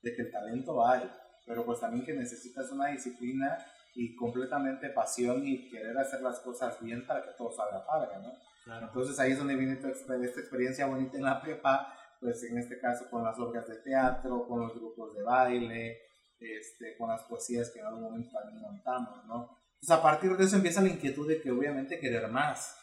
[0.03, 1.11] de que el talento hay,
[1.46, 3.59] pero pues también que necesitas una disciplina
[3.94, 8.33] y completamente pasión y querer hacer las cosas bien para que todo salga padre, ¿no?
[8.81, 13.09] Entonces ahí es donde viene esta experiencia bonita en la prepa, pues en este caso
[13.11, 15.98] con las obras de teatro, con los grupos de baile,
[16.38, 19.63] este, con las poesías que en algún momento también montamos, ¿no?
[19.85, 22.75] Entonces a partir de eso empieza la inquietud de que obviamente querer más,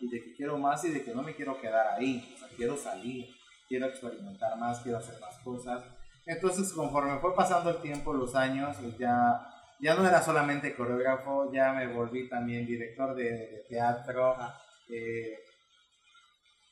[0.00, 2.48] y de que quiero más y de que no me quiero quedar ahí, o sea,
[2.56, 3.26] quiero salir,
[3.68, 5.84] quiero experimentar más, quiero hacer más cosas.
[6.24, 9.46] Entonces conforme fue pasando el tiempo, los años, pues ya
[9.78, 14.34] ya no era solamente coreógrafo, ya me volví también director de, teatro.
[14.88, 15.38] Eh,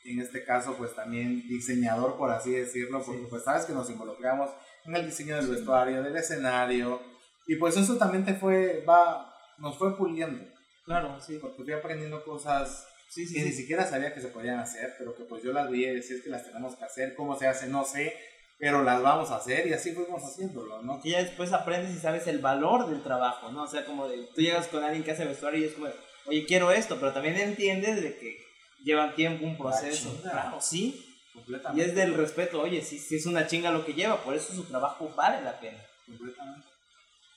[0.06, 4.48] en este caso, pues también diseñador, por así decirlo, porque pues sabes que nos involucramos
[4.86, 6.98] en el diseño del vestuario, del escenario,
[7.46, 9.25] y pues eso también te fue, va,
[9.58, 10.44] nos fue puliendo.
[10.84, 11.38] Claro, sí.
[11.40, 15.42] Porque fui aprendiendo cosas que ni siquiera sabía que se podían hacer, pero que pues
[15.42, 18.14] yo las vi y decía que las tenemos que hacer, cómo se hace, no sé,
[18.58, 21.00] pero las vamos a hacer y así fuimos haciéndolo, ¿no?
[21.02, 23.62] Y ya después aprendes y sabes el valor del trabajo, ¿no?
[23.62, 25.88] O sea, como de, tú llegas con alguien que hace vestuario y es como,
[26.26, 28.38] oye, quiero esto, pero también entiendes de que
[28.82, 30.18] llevan tiempo, un proceso.
[30.22, 31.02] Claro, sí.
[31.34, 31.82] Completamente.
[31.82, 34.54] Y es del respeto, oye, si, si es una chinga lo que lleva, por eso
[34.54, 35.78] su trabajo vale la pena.
[36.06, 36.66] Completamente.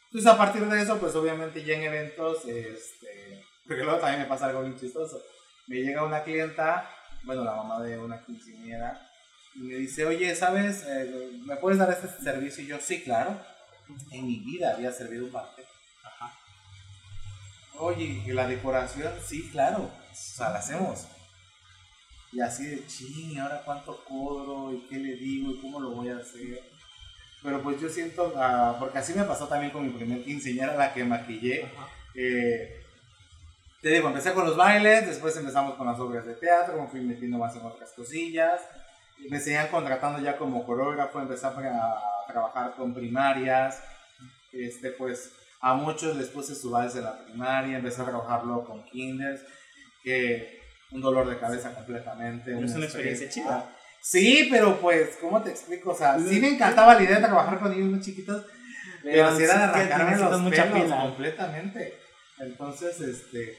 [0.10, 4.28] Entonces, a partir de eso, pues obviamente ya en eventos, este, porque luego también me
[4.28, 5.22] pasa algo bien chistoso.
[5.68, 6.90] Me llega una clienta,
[7.24, 9.08] bueno, la mamá de una quinceañera,
[9.54, 10.84] y me dice, oye, ¿sabes?
[10.88, 12.64] Eh, ¿Me puedes dar este servicio?
[12.64, 13.40] Y yo, sí, claro.
[14.10, 15.70] En mi vida había servido un banquete.
[16.04, 16.36] Ajá.
[17.78, 19.14] Oye, ¿y la decoración?
[19.24, 19.92] Sí, claro.
[20.12, 21.06] O sea, la hacemos.
[22.32, 24.74] Y así de, ching, ¿ahora cuánto cobro?
[24.74, 25.52] ¿Y qué le digo?
[25.52, 26.64] ¿Y cómo lo voy a hacer?
[27.42, 30.94] Pero pues yo siento, ah, porque así me pasó también con mi primer quinceañera, la
[30.94, 31.70] que maquillé.
[32.16, 32.84] Eh,
[33.82, 37.00] te digo, empecé con los bailes, después empezamos con las obras de teatro, me fui
[37.00, 38.60] metiendo más en otras cosillas
[39.28, 41.54] me seguían contratando ya como coreógrafo, empecé a,
[42.28, 43.82] trabajar con primarias,
[44.52, 48.84] este, pues a muchos les puse su vals en la primaria, empecé a trabajarlo con
[48.86, 49.42] kinders,
[50.04, 52.52] que un dolor de cabeza completamente.
[52.52, 53.76] es una experiencia chida.
[54.02, 55.92] Sí, pero pues, ¿cómo te explico?
[55.92, 58.46] O sea, sí me encantaba la idea de trabajar con niños muy chiquitos,
[59.04, 62.00] pero, si era de arrancarme los mucha pelos completamente.
[62.40, 63.58] Entonces, este,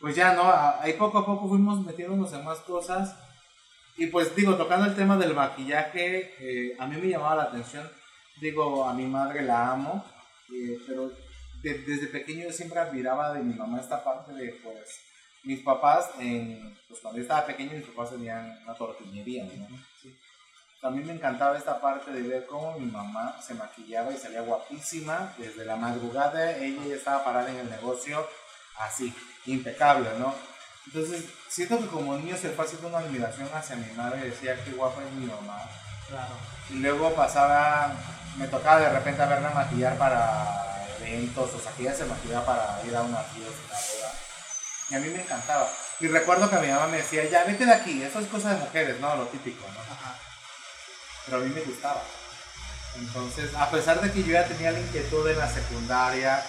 [0.00, 0.52] pues ya, ¿no?
[0.80, 3.14] Ahí poco a poco fuimos metiéndonos en más cosas
[3.96, 7.88] y pues digo, tocando el tema del maquillaje, eh, a mí me llamaba la atención.
[8.40, 10.04] Digo, a mi madre la amo,
[10.52, 11.12] eh, pero
[11.62, 15.00] desde pequeño yo siempre admiraba de mi mamá esta parte de, pues,
[15.44, 19.78] mis papás, en, pues cuando yo estaba pequeño, mis papás tenían una tortillería, ¿no?
[20.00, 20.16] Sí.
[20.90, 25.32] Mí me encantaba esta parte de ver cómo mi mamá se maquillaba y salía guapísima
[25.38, 26.56] desde la madrugada.
[26.56, 28.26] Ella ya estaba parada en el negocio
[28.78, 29.14] así,
[29.46, 30.34] impecable, ¿no?
[30.86, 34.72] Entonces, siento que como niño se fue haciendo una admiración hacia mi madre, decía qué
[34.72, 35.62] guapa es mi mamá.
[36.08, 36.34] Claro.
[36.70, 37.94] Y luego pasaba,
[38.36, 42.86] me tocaba de repente verla maquillar para eventos, o sea, que ella se maquillaba para
[42.86, 43.76] ir a una fiesta,
[44.92, 45.72] Y a mí me encantaba.
[46.00, 48.60] Y recuerdo que mi mamá me decía, ya, vete de aquí, eso es cosa de
[48.60, 49.16] mujeres, ¿no?
[49.16, 49.80] Lo típico, ¿no?
[49.80, 50.18] Ajá.
[51.24, 52.02] Pero a mí me gustaba.
[52.96, 56.44] Entonces, a pesar de que yo ya tenía la inquietud en la secundaria,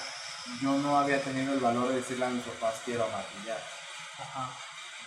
[0.62, 3.60] yo no había tenido el valor de decirle a mis papás quiero maquillar.
[4.20, 4.50] Ajá.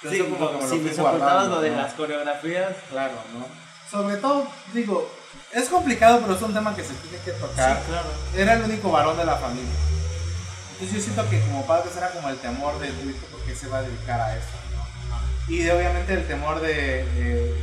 [0.09, 2.75] sí, como si me lo de las coreografías.
[2.89, 3.47] Claro, ¿no?
[3.91, 5.13] Sobre todo, digo,
[5.53, 7.77] es complicado, pero es un tema que se tiene que tocar.
[7.77, 8.09] Sí, claro.
[8.35, 9.96] Era el único varón de la familia.
[10.79, 13.67] Entonces yo siento que como padre era como el temor de tu hijo porque se
[13.69, 15.53] va a dedicar a eso, ¿no?
[15.55, 17.05] Y de, obviamente el temor de,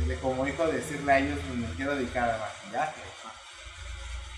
[0.06, 3.02] de, como hijo decirle a ellos, pues, me quiero dedicar al maquillaje.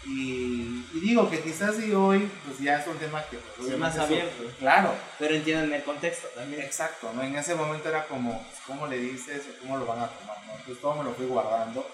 [0.05, 3.97] Y, digo que quizás y hoy, pues ya es un tema que pues, es más
[3.99, 4.45] abierto.
[4.59, 4.93] claro.
[5.19, 6.61] Pero entienden el contexto también.
[6.61, 7.23] Exacto, ¿no?
[7.23, 10.37] En ese momento era como, ¿cómo le dices o cómo lo van a tomar?
[10.47, 10.53] ¿no?
[10.53, 11.89] Entonces todo me lo fui guardando.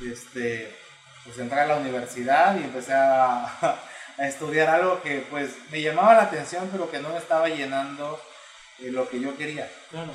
[0.00, 0.76] Este,
[1.24, 3.58] pues entré a la universidad y empecé a,
[4.18, 8.20] a estudiar algo que pues me llamaba la atención, pero que no me estaba llenando
[8.80, 9.70] eh, lo que yo quería.
[9.90, 10.12] Claro,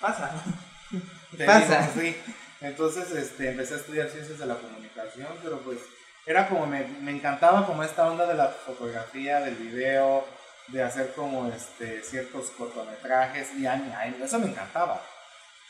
[0.00, 0.30] pasa.
[1.46, 1.90] pasa.
[1.98, 2.16] sí.
[2.60, 5.78] Entonces este, empecé a estudiar ciencias de la comunicación, pero pues
[6.26, 10.24] era como me, me, encantaba como esta onda de la fotografía, del video,
[10.68, 15.02] de hacer como este ciertos cortometrajes y eso me encantaba.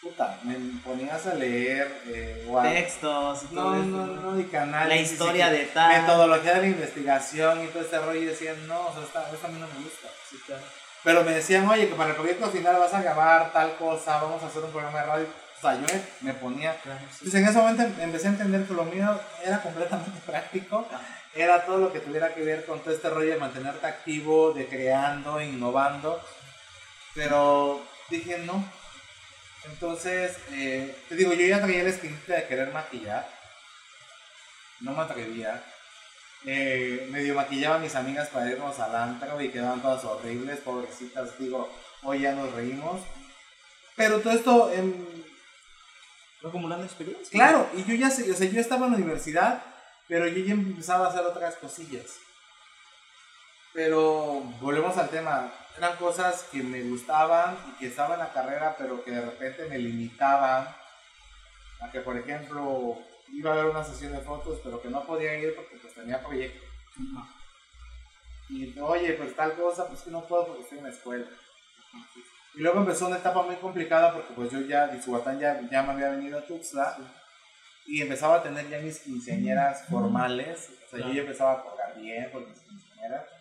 [0.05, 4.89] Puta, me ponías a leer eh, textos y todo no, no, no, y canales.
[4.89, 6.03] La historia de tal.
[6.03, 9.49] Metodología de la investigación y todo este rollo y decían, no, o sea, esta, a
[9.49, 10.09] mí no me gusta.
[10.29, 10.63] Sí, claro.
[11.05, 14.43] Pero me decían, oye, que para el proyecto final vas a grabar tal cosa, vamos
[14.43, 15.27] a hacer un programa de radio.
[15.59, 15.87] sea, yo
[16.21, 16.77] me, ponía...
[16.85, 20.87] Entonces en ese momento empecé a entender que lo mío era completamente práctico.
[21.35, 24.67] Era todo lo que tuviera que ver con todo este rollo de mantenerte activo, de
[24.67, 26.21] creando, innovando.
[27.15, 28.84] Pero dije, no.
[29.71, 33.29] Entonces, eh, te digo, yo ya traía el espinita de querer maquillar.
[34.81, 35.63] No me atrevía.
[36.47, 41.39] Eh, medio maquillaba a mis amigas para irnos al antro y quedaban todas horribles, pobrecitas.
[41.39, 41.73] Digo,
[42.03, 43.01] hoy ya nos reímos.
[43.97, 44.73] Pero todo esto...
[44.73, 45.25] en
[46.41, 47.31] Fue acumulando experiencia.
[47.31, 49.63] Claro, y yo ya sé, o sea, yo estaba en la universidad,
[50.09, 52.19] pero yo ya empezaba a hacer otras cosillas.
[53.75, 58.77] Pero volvemos al tema, eran cosas que me gustaban y que estaban en la carrera,
[58.79, 60.69] pero que de repente me limitaban
[61.81, 62.97] a que, por ejemplo,
[63.33, 66.23] iba a haber una sesión de fotos, pero que no podía ir porque pues tenía
[66.23, 66.65] proyecto.
[68.49, 71.27] Y oye, pues tal cosa, pues que no puedo porque estoy en la escuela.
[72.55, 75.95] Y luego empezó una etapa muy complicada porque pues yo ya, Disuatán ya, ya me
[75.95, 76.97] había venido a Tuxtla
[77.87, 80.71] y empezaba a tener ya mis quinceañeras formales.
[80.87, 83.34] O sea, yo ya empezaba a cobrar bien por mis quinceañeras.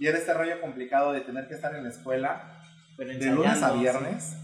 [0.00, 2.62] Y era este rollo complicado de tener que estar en la escuela
[2.96, 4.34] de lunes a viernes.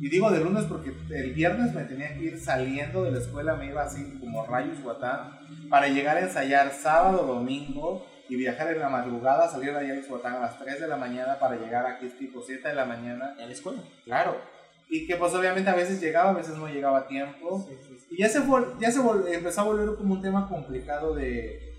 [0.00, 3.56] Y digo de lunes porque el viernes me tenía que ir saliendo de la escuela,
[3.56, 5.38] me iba así como rayos guatán,
[5.68, 10.00] para llegar a ensayar sábado, domingo y viajar en la madrugada, salir de allá de
[10.02, 13.34] Guatán a las 3 de la mañana para llegar aquí tipo 7 de la mañana.
[13.38, 13.82] ¿A la escuela?
[14.04, 14.40] Claro.
[14.88, 17.68] Y que pues obviamente a veces llegaba, a veces no llegaba a tiempo.
[18.08, 18.40] Y ya se,
[18.78, 19.00] ya se
[19.34, 21.69] empezó a volver como un tema complicado de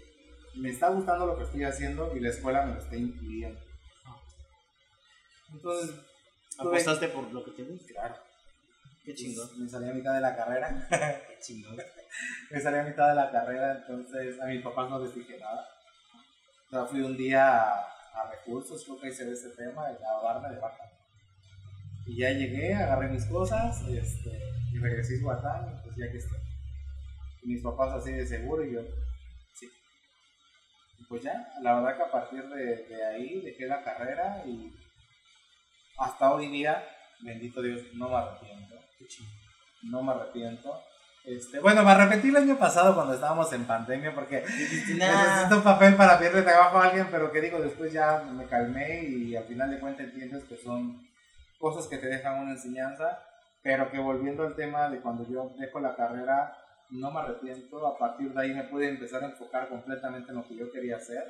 [0.56, 3.60] me está gustando lo que estoy haciendo y la escuela me lo está impidiendo.
[5.54, 5.96] Entonces
[6.58, 7.94] ¿Apostaste por lo que te gusta?
[7.94, 8.16] Claro.
[9.04, 9.50] Qué chingón.
[9.58, 10.88] me salí a mitad de la carrera.
[10.90, 11.76] Qué chingón.
[12.52, 15.68] me salí a mitad de la carrera, entonces a mis papás no les dije nada.
[16.68, 20.50] O sea, fui un día a, recursos, creo que hice de ese tema, a darme
[20.50, 20.84] de baja.
[22.06, 24.40] Y ya llegué, agarré mis cosas este,
[24.72, 26.40] y regresé a Guatán y pues ya que estoy.
[27.44, 28.82] Y mis papás así de seguro y yo,
[29.54, 29.68] sí.
[31.02, 34.72] Y pues ya, la verdad que a partir de, de ahí dejé la carrera y
[35.98, 36.84] hasta hoy día,
[37.22, 38.76] bendito Dios, no me arrepiento.
[39.82, 40.80] No me arrepiento.
[41.24, 45.96] Este, bueno, me arrepentí el año pasado cuando estábamos en pandemia porque necesito un papel
[45.96, 49.72] para pedirle trabajo a alguien, pero que digo, después ya me calmé y al final
[49.72, 51.02] de cuentas entiendes que son
[51.58, 53.24] cosas que te dejan una enseñanza,
[53.64, 56.61] pero que volviendo al tema de cuando yo dejo la carrera,
[56.92, 60.48] no me arrepiento, a partir de ahí me pude empezar a enfocar completamente en lo
[60.48, 61.24] que yo quería hacer,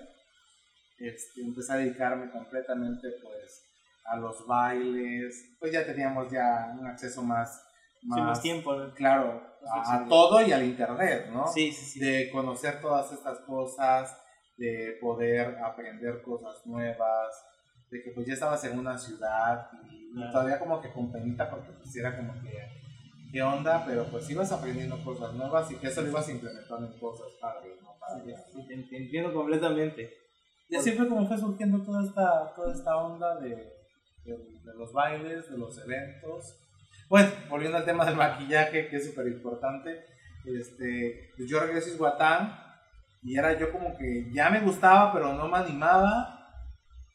[0.97, 3.63] este, empecé a dedicarme completamente pues
[4.05, 7.67] a los bailes, pues ya teníamos ya un acceso más...
[8.03, 8.75] Más, tiempo.
[8.95, 9.39] Claro,
[9.71, 11.45] a, todo y al internet, ¿no?
[11.47, 11.99] Sí, sí, sí.
[11.99, 14.17] De conocer todas estas cosas,
[14.57, 17.45] de poder aprender cosas nuevas,
[17.91, 19.69] de que pues ya estabas en una ciudad
[20.15, 22.80] y todavía como que con penita porque pues era como que
[23.31, 26.99] qué onda, pero pues ibas aprendiendo cosas nuevas y que eso lo ibas implementando en
[26.99, 27.91] cosas padres, ¿no?
[28.53, 30.11] sí, te, entiendo completamente.
[30.69, 33.55] Y así fue como fue surgiendo toda esta, toda esta onda de,
[34.25, 36.55] de, los bailes, de los eventos.
[37.09, 40.05] Bueno, volviendo al tema del maquillaje, que es súper importante,
[40.45, 42.61] este, pues yo regresé a Isguatán
[43.21, 46.37] y era yo como que ya me gustaba, pero no me animaba.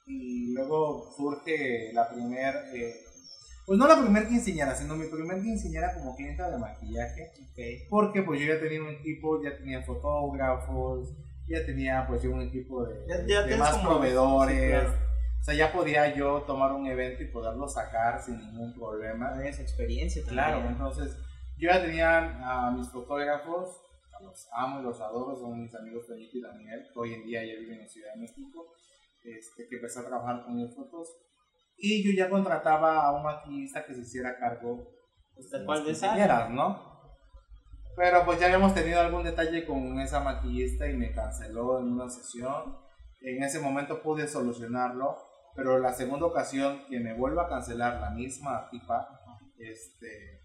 [0.07, 2.95] Y luego surge la primer, eh,
[3.67, 7.33] pues no la primer quinceañera, sino mi primer quinceañera como clienta de maquillaje.
[7.91, 11.13] Porque pues yo ya tenía un equipo, ya tenía fotógrafos,
[11.49, 14.89] ya tenía pues yo un equipo de, más proveedores.
[15.41, 19.45] O sea, ya podía yo tomar un evento y poderlo sacar sin ningún problema.
[19.45, 21.17] Esa experiencia Claro, entonces
[21.59, 23.81] yo ya tenía a mis fotógrafos,
[24.13, 27.25] a los amo y los adoro, son mis amigos Felipe y Daniel, que hoy en
[27.25, 28.75] día ya viven en Ciudad de México,
[29.25, 31.09] este, que empecé a trabajar con mis fotos.
[31.77, 34.89] Y yo ya contrataba a un maquillista que se hiciera cargo
[35.35, 36.97] pues, de cual de ¿no?
[37.97, 42.09] Pero pues ya habíamos tenido algún detalle con esa maquillista y me canceló en una
[42.09, 42.79] sesión.
[43.21, 45.17] En ese momento pude solucionarlo
[45.57, 49.09] pero la segunda ocasión que me vuelva a cancelar la misma tipa,
[49.57, 50.45] este,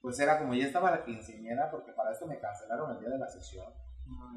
[0.00, 3.18] pues era como ya estaba la quinceañera, porque para esto me cancelaron el día de
[3.18, 3.66] la sesión.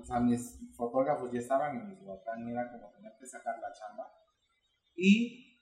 [0.01, 3.59] O sea, mis fotógrafos ya estaban en mi botán y era como tener que sacar
[3.59, 4.11] la chamba.
[4.95, 5.54] Y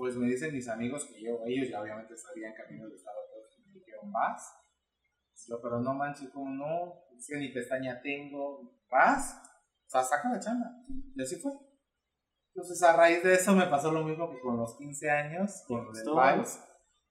[0.00, 2.88] pues me dicen mis amigos que yo, ellos ya obviamente sabían que a mí me
[2.88, 4.50] gustaba todo, y me dijeron, vas.
[5.62, 9.38] pero no manches, como no, es que ni pestaña tengo, vas.
[9.86, 10.70] O sea, saca la chamba.
[11.14, 11.52] Y así fue.
[12.54, 15.80] Entonces, a raíz de eso me pasó lo mismo que con los 15 años, con
[15.94, 16.64] el Vibes.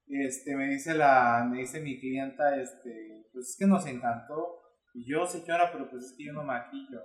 [0.07, 4.63] Este, me dice la, me dice mi clienta, este, pues es que nos encantó.
[4.95, 7.03] Y yo, señora, pero pues es que yo no maquillo.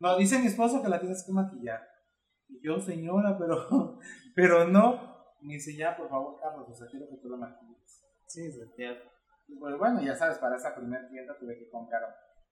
[0.00, 1.80] No, dice mi esposo que la tienes que maquillar.
[2.48, 4.00] Y yo, señora, pero,
[4.34, 5.11] pero no.
[5.42, 8.02] Me dice, ya, por favor, Carlos, o sea, quiero que tú la maquilles.
[8.26, 8.58] Sí, es
[9.58, 12.02] Pues bueno, ya sabes, para esa primera tienda tuve que comprar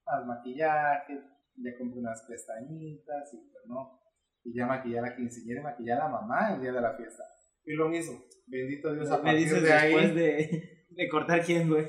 [0.04, 1.20] más maquillaje,
[1.56, 4.00] le compré unas pestañitas y pues no.
[4.44, 7.22] Y ya maquillar a quinceañera y maquillar a la mamá el día de la fiesta.
[7.64, 9.92] Y lo mismo, bendito Dios, a Me partir dices de ahí.
[9.92, 11.88] después de, de cortar quién, güey.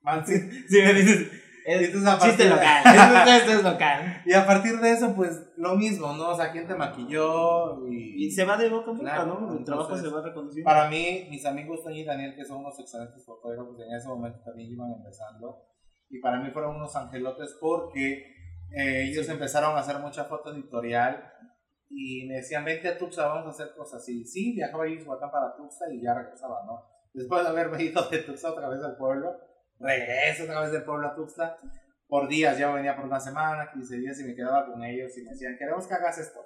[0.00, 1.30] man, sí, Sí, me dices.
[1.64, 3.28] Es Entonces, a chiste partir de- local.
[3.40, 4.22] Esto es local.
[4.26, 6.30] Y a partir de eso, pues lo mismo, ¿no?
[6.30, 8.26] O sea, quién te maquilló y...
[8.26, 9.56] Y se va de boca en boca, Claro, ¿no?
[9.58, 10.64] El trabajo se va reconociendo.
[10.68, 14.40] Para mí, mis amigos Toño y Daniel, que son unos excelentes fotógrafos, en ese momento
[14.44, 15.62] también iban empezando.
[16.10, 18.24] Y para mí fueron unos angelotes porque
[18.76, 21.22] eh, ellos empezaron a hacer mucha foto editorial
[21.88, 24.24] y me decían, vente a Tuxtla, vamos a hacer cosas así.
[24.24, 26.82] Sí, viajaba yo a Yucatán para Tuxtla y ya regresaba, ¿no?
[27.14, 29.30] Después de haberme ido de Tuxtla otra vez al pueblo,
[29.82, 31.58] regreso otra vez del pueblo a Tuxtla.
[32.06, 35.22] Por días, ya venía por una semana, 15 días y me quedaba con ellos y
[35.22, 36.40] me decían, queremos que hagas esto.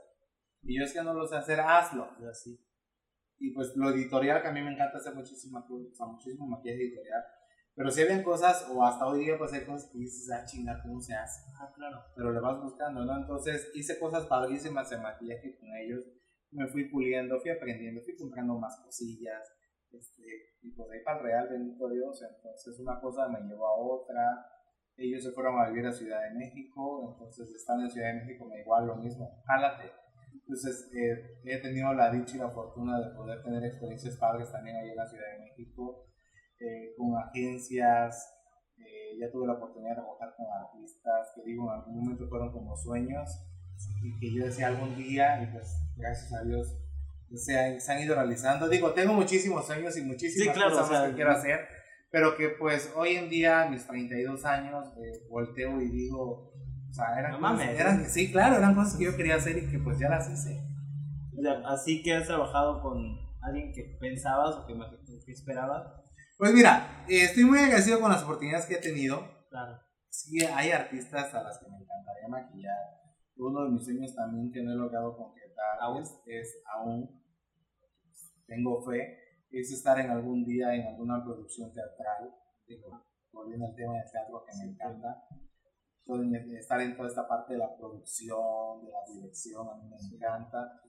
[0.63, 2.09] Y yo es que no lo sé hacer, hazlo.
[2.21, 2.59] Y así.
[3.39, 6.83] Y pues lo editorial, que a mí me encanta hacer muchísima, o sea, muchísimo maquillaje
[6.83, 7.23] editorial.
[7.75, 10.81] Pero si habían cosas, o hasta hoy día, pues hay cosas que dices, ah, chinga,
[10.83, 11.43] ¿cómo se hace?
[11.61, 12.03] Ah, claro.
[12.17, 13.19] Pero le vas buscando, ¿no?
[13.19, 16.05] Entonces hice cosas padrísimas en maquillaje con ellos.
[16.53, 19.47] Me fui puliendo, fui aprendiendo, fui comprando más cosillas.
[19.93, 20.23] Este,
[20.63, 22.23] y pues ahí para el real, bendito Dios.
[22.23, 24.47] Entonces una cosa me llevó a otra.
[24.97, 27.13] Ellos se fueron a vivir a Ciudad de México.
[27.13, 29.43] Entonces estando en Ciudad de México me igual lo mismo.
[29.47, 29.93] Jálate.
[30.33, 34.77] Entonces eh, he tenido la dicha y la fortuna de poder tener experiencias padres también
[34.77, 36.07] ahí en la Ciudad de México.
[36.59, 38.37] eh, con agencias,
[38.79, 42.53] eh, ya tuve la oportunidad de trabajar con artistas que digo en algún momento fueron
[42.53, 43.31] como sueños
[44.03, 46.79] y que yo decía algún día y pues gracias a Dios
[47.35, 48.69] se han, se han ido realizando.
[48.69, 51.61] Digo, tengo muchísimos sueños y muchísimas Sí, claro, cosas o sea, que quiero hacer,
[52.11, 56.53] pero que pues hoy en día, a mis 32 años, eh, volteo y digo,
[56.89, 57.81] o sea, eran, No cosas- mames.
[57.81, 60.63] eran- sí, claro, eran cosas que yo quería hacer y que pues ya las hice.
[61.67, 62.97] Así que has trabajado con
[63.43, 64.75] alguien que pensabas o que,
[65.25, 65.87] que esperabas.
[66.39, 69.23] Pues mira, eh, estoy muy agradecido con las oportunidades que he tenido.
[69.51, 69.79] Claro.
[70.09, 72.75] Sí, hay artistas a las que me encantaría maquillar.
[73.37, 75.46] Uno de mis sueños también que no he logrado concretar
[75.81, 76.05] ¿Aún?
[76.27, 77.23] Es, aún,
[78.47, 79.19] tengo fe,
[79.51, 82.35] es estar en algún día en alguna producción teatral.
[82.67, 85.25] Digo, volviendo al tema del teatro que me encanta.
[86.05, 89.89] Todo en- estar en toda esta parte de la producción, de la dirección, a mí
[89.89, 90.81] me encanta.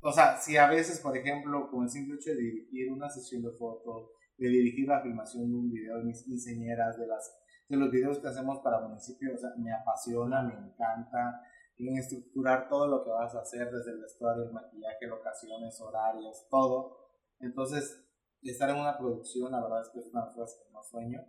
[0.00, 3.42] O sea, si a veces, por ejemplo, con el simple hecho de dirigir una sesión
[3.42, 7.34] de fotos, de dirigir la filmación de un video de mis quinceañeras, de las
[7.68, 11.42] de los videos que hacemos para municipios, o sea, me apasiona, me encanta,
[11.86, 16.46] en estructurar todo lo que vas a hacer, desde el vestuario, el maquillaje, locaciones, horarios,
[16.50, 16.96] todo.
[17.40, 18.04] Entonces,
[18.42, 21.20] estar en una producción, la verdad es que es una cosas que más sueño.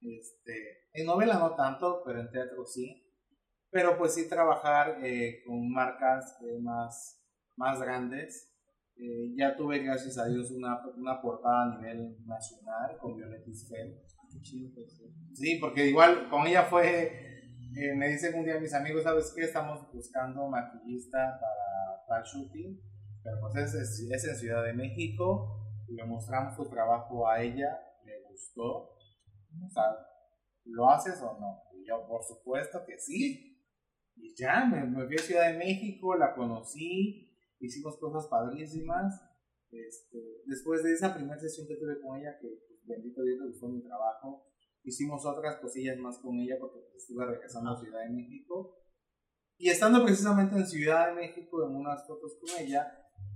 [0.00, 3.02] Este, en novela no tanto, pero en teatro sí.
[3.70, 7.20] Pero pues sí trabajar eh, con marcas eh, más,
[7.56, 8.52] más grandes.
[8.96, 14.00] Eh, ya tuve, gracias a Dios, una, una portada a nivel nacional con Violet Isfel.
[14.30, 15.02] Qué chido, pues.
[15.34, 17.33] Sí, porque igual con ella fue,
[17.76, 19.42] eh, me dicen un día mis amigos, ¿sabes qué?
[19.42, 22.80] Estamos buscando maquillista para, para shooting,
[23.22, 28.22] pero pues es, es, en Ciudad de México, le mostramos su trabajo a ella, le
[28.28, 29.84] gustó, o sea,
[30.64, 31.62] ¿lo haces o no?
[31.74, 33.60] Y yo, por supuesto que sí,
[34.16, 39.20] y ya, me, me fui a Ciudad de México, la conocí, hicimos cosas padrísimas,
[39.70, 43.46] este, después de esa primera sesión que tuve con ella, que pues, bendito Dios le
[43.48, 44.53] gustó mi trabajo,
[44.84, 48.78] hicimos otras cosillas más con ella porque pues, estuve regresando a Ciudad de México.
[49.56, 52.86] Y estando precisamente en Ciudad de México en unas fotos con ella,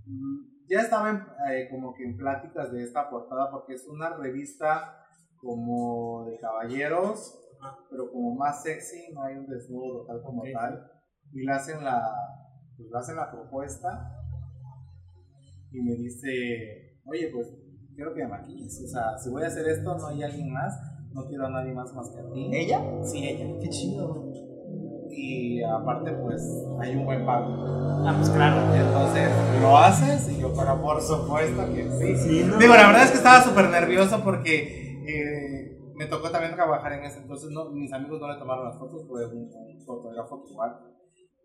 [0.07, 1.17] mm, ya estaba en,
[1.51, 5.07] eh, como que en pláticas de esta portada porque es una revista
[5.37, 7.39] como de caballeros,
[7.91, 10.91] pero como más sexy, no hay un desnudo tal como tal.
[11.33, 12.03] Y le hacen la,
[12.77, 14.15] pues, le hacen la propuesta
[15.71, 17.49] y me dice, oye, pues
[17.95, 18.83] quiero que me maquilles.
[18.85, 20.75] O sea, si voy a hacer esto, no hay alguien más,
[21.13, 22.51] no quiero a nadie más más que a ti.
[22.53, 22.83] ¿Ella?
[23.03, 23.47] Sí, ella.
[23.61, 24.25] Qué chido.
[25.11, 26.43] Y aparte, pues
[26.79, 27.47] hay un buen pago.
[28.07, 28.75] Ah, pues claro.
[28.75, 30.29] Entonces, ¿lo haces?
[30.31, 32.17] Y yo, pero por supuesto que sí.
[32.17, 32.59] Sí, no.
[32.59, 37.05] Digo, la verdad es que estaba súper nervioso porque eh, me tocó también trabajar en
[37.05, 37.51] ese entonces.
[37.51, 40.79] No, mis amigos no le tomaron las fotos, fue un, un fotógrafo que igual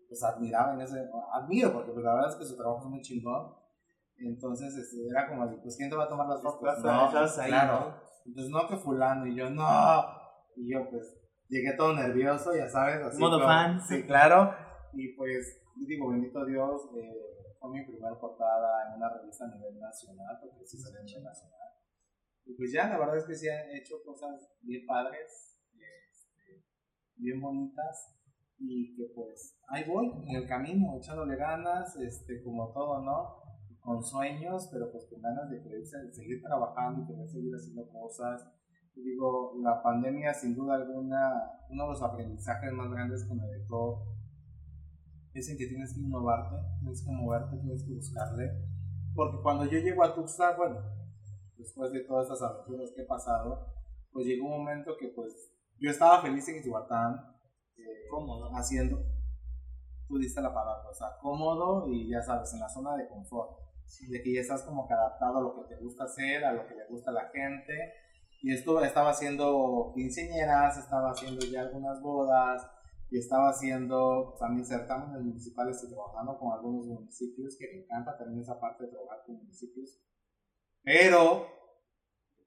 [0.08, 3.00] pues admiraba en ese, admiro porque pues, la verdad es que su trabajo es muy
[3.00, 3.54] chingón.
[4.18, 6.76] Entonces este, era como, pues ¿quién te va a tomar las fotos?
[6.76, 7.94] Estás- estás ahí, claro.
[8.24, 9.66] Entonces no que fulano y yo no.
[10.56, 11.16] Y yo pues
[11.48, 13.18] llegué todo nervioso, ya sabes, así.
[13.20, 13.80] Modo como- fan.
[13.86, 14.54] Sí, claro.
[14.92, 19.78] Y pues digo, bendito Dios, eh, fue mi primera portada en una revista a nivel
[19.80, 21.68] nacional, porque sí salió a nivel nacional.
[22.46, 26.62] Y pues ya, la verdad es que sí han hecho cosas bien padres, este,
[27.16, 28.16] bien bonitas,
[28.58, 33.43] y que pues ahí voy, en el camino, echándole ganas, este, como todo, ¿no?
[33.84, 37.86] Con sueños, pero pues con ganas de querer se- seguir trabajando y querer seguir haciendo
[37.90, 38.42] cosas.
[38.96, 44.06] Digo, la pandemia sin duda alguna, uno de los aprendizajes más grandes que me dejó
[45.34, 48.52] es en que tienes que innovarte, tienes que moverte, tienes que buscarle.
[49.14, 50.80] Porque cuando yo llego a Tuxtla, bueno,
[51.58, 53.66] después de todas estas aventuras que he pasado,
[54.12, 57.16] pues llegó un momento que pues yo estaba feliz en Yucatán,
[57.76, 58.96] eh, cómodo, haciendo,
[60.08, 63.58] tú diste la palabra, o sea, cómodo y ya sabes, en la zona de confort,
[64.08, 66.66] de que ya estás como que adaptado a lo que te gusta hacer, a lo
[66.66, 67.92] que le gusta a la gente.
[68.42, 72.62] Y esto estaba haciendo quinceañeras, estaba haciendo ya algunas bodas,
[73.10, 78.40] y estaba haciendo también certámenes municipales y trabajando con algunos municipios, que me encanta también
[78.42, 80.00] esa parte de trabajar con municipios.
[80.82, 81.46] Pero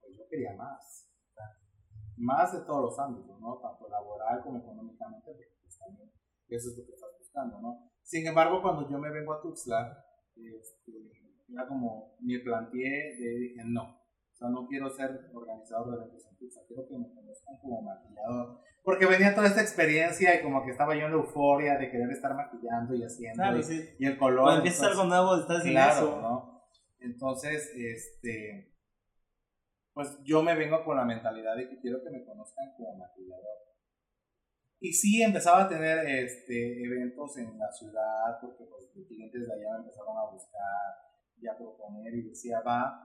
[0.01, 1.09] pues yo quería más,
[2.17, 3.59] más de todos los ámbitos, ¿no?
[3.59, 5.31] Tanto laboral como económicamente,
[5.61, 6.11] pues también
[6.49, 7.89] eso es lo que estás buscando, ¿no?
[8.03, 10.91] Sin embargo, cuando yo me vengo a Tuxtla, este,
[11.51, 16.27] era como, me planteé, de, dije, no, o sea, no quiero ser organizador de eventos
[16.27, 18.61] en Tuxtla, quiero que me conozcan como maquillador.
[18.83, 22.11] Porque venía toda esta experiencia y como que estaba yo en la euforia de querer
[22.11, 23.41] estar maquillando y haciendo.
[23.41, 23.89] Claro, y, sí.
[23.97, 24.43] y el color.
[24.43, 26.21] Cuando empiezas algo nuevo, estás en claro, eso.
[26.21, 26.63] ¿no?
[26.99, 28.75] Entonces, este,
[29.93, 33.43] pues yo me vengo con la mentalidad de que quiero que me conozcan como maquillador.
[34.79, 39.51] Y sí, empezaba a tener este, eventos en la ciudad, porque pues, los clientes de
[39.51, 41.06] allá me empezaron a buscar
[41.39, 43.03] y a proponer y decía, va.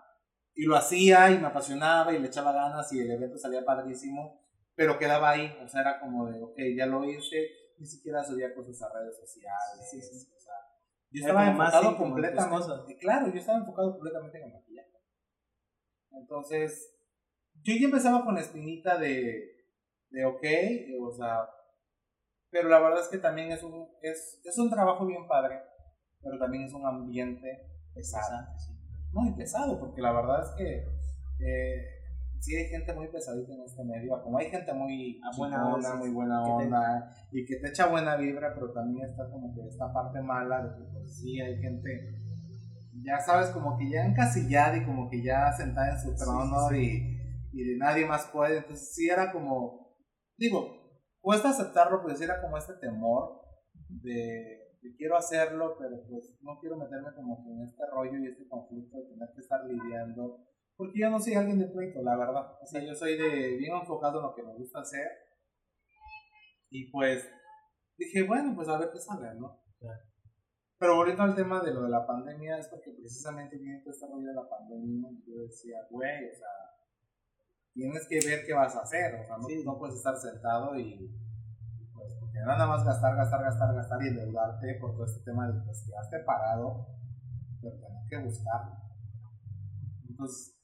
[0.55, 4.47] Y lo hacía y me apasionaba y le echaba ganas y el evento salía padrísimo,
[4.74, 8.55] pero quedaba ahí, o sea, era como de, ok, ya lo hice, ni siquiera subía
[8.55, 9.89] cosas a redes sociales.
[9.91, 10.28] Sí, sí.
[10.37, 10.55] O sea,
[11.11, 12.51] yo estaba enfocado completamente.
[12.51, 12.85] cosas.
[13.01, 14.91] Claro, yo estaba enfocado completamente en el maquillaje.
[16.11, 16.95] Entonces,
[17.62, 19.66] yo ya empezaba con la espinita de,
[20.11, 20.45] de ok,
[21.01, 21.49] o sea,
[22.51, 25.62] pero la verdad es que también es un, es, es un trabajo bien padre,
[26.22, 28.47] pero también es un ambiente pesado.
[29.12, 30.86] Muy pesado, porque la verdad es que
[31.45, 31.86] eh,
[32.40, 35.95] sí hay gente muy pesadita en este medio, como hay gente muy A buena onda,
[35.97, 39.66] muy buena te- onda, y que te echa buena vibra, pero también está como que
[39.68, 42.14] esta parte mala de que pues sí hay gente,
[43.05, 46.68] ya sabes, como que ya encasillada y como que ya sentada en su Sí, trono
[46.70, 47.18] sí, sí.
[47.53, 49.95] Y, y de nadie más puede, entonces sí era como,
[50.38, 50.80] digo,
[51.20, 53.43] cuesta aceptarlo, pues sí era como este temor
[53.88, 58.26] de, de quiero hacerlo, pero pues no quiero meterme como que en este rollo y
[58.26, 60.45] este conflicto de tener que estar lidiando,
[60.76, 63.76] porque yo no soy alguien de pleito, la verdad, o sea, yo soy de bien
[63.76, 65.09] enfocado en lo que me gusta hacer,
[66.70, 67.28] y pues
[67.97, 69.61] dije, bueno, pues a ver qué sale, ¿no?
[70.78, 74.07] Pero volviendo al tema de lo de la pandemia, es porque precisamente viene todo este
[74.09, 76.49] rollo de la pandemia, y yo decía, güey, o sea,
[77.72, 79.62] tienes que ver qué vas a hacer, o sea, no, Sí.
[79.64, 81.09] no puedes estar sentado y,
[82.41, 85.85] no nada más gastar, gastar, gastar, gastar y endeudarte por todo este tema de pues
[85.87, 86.87] quedaste parado,
[87.61, 88.76] pero tenés que buscarlo.
[90.09, 90.59] Entonces,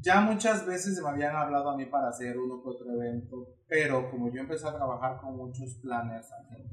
[0.00, 4.10] ya muchas veces me habían hablado a mí para hacer uno que otro evento, pero
[4.10, 6.68] como yo empecé a trabajar con muchos aquí en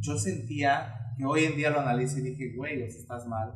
[0.00, 3.52] yo sentía que hoy en día lo analizo y dije, güey, estás mal.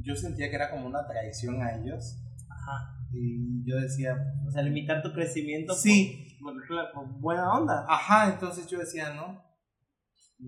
[0.00, 2.16] Yo sentía que era como una traición a ellos.
[2.48, 2.96] Ajá.
[3.12, 4.16] Y yo decía,
[4.46, 7.84] O sea, limitar tu crecimiento sí, por- por buena onda.
[7.88, 9.42] ajá, entonces yo decía, no.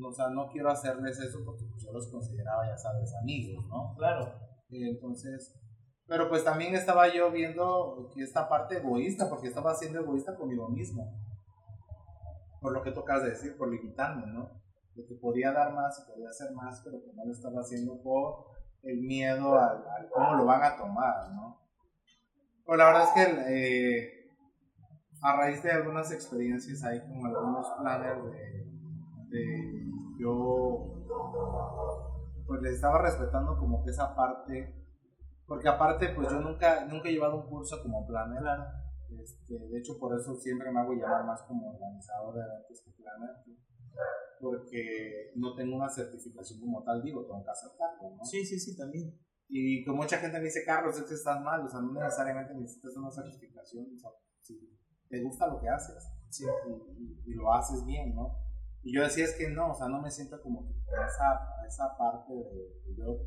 [0.09, 3.95] O sea, no quiero hacerles eso porque pues, yo los consideraba, ya sabes, amigos, ¿no?
[3.97, 4.33] Claro.
[4.71, 5.55] Y entonces,
[6.07, 11.13] pero pues también estaba yo viendo esta parte egoísta, porque estaba siendo egoísta conmigo mismo.
[12.61, 14.49] Por lo que tocas de decir, por limitarme, ¿no?
[14.95, 18.01] De que podía dar más y podía hacer más, pero que no lo estaba haciendo
[18.03, 18.47] por
[18.85, 21.61] el miedo al, al cómo lo van a tomar, ¿no?
[22.65, 24.22] Pero la verdad es que eh,
[25.23, 31.05] a raíz de algunas experiencias ahí con algunos planes de, de yo
[32.47, 34.75] pues les estaba respetando como que esa parte
[35.47, 38.65] porque aparte pues yo nunca nunca he llevado un curso como planner Claro.
[39.23, 42.91] este, de hecho por eso siempre me hago llamar más como organizador de eventos que
[42.93, 43.31] planner
[44.41, 48.25] porque no tengo una certificación como tal digo tengo que aceptarlo ¿no?
[48.25, 49.17] Sí, sí, sí, también.
[49.49, 52.55] y que mucha gente me dice Carlos es que estás mal o sea no necesariamente
[52.55, 54.11] necesitas una certificación o sea,
[54.41, 54.59] si
[55.13, 56.45] te gusta lo que haces Sí.
[56.67, 58.35] y, y- y lo haces bien, ¿no?
[58.83, 60.73] Y yo decía es que no, o sea, no me siento como que
[61.07, 61.29] esa,
[61.69, 63.19] esa parte de, yo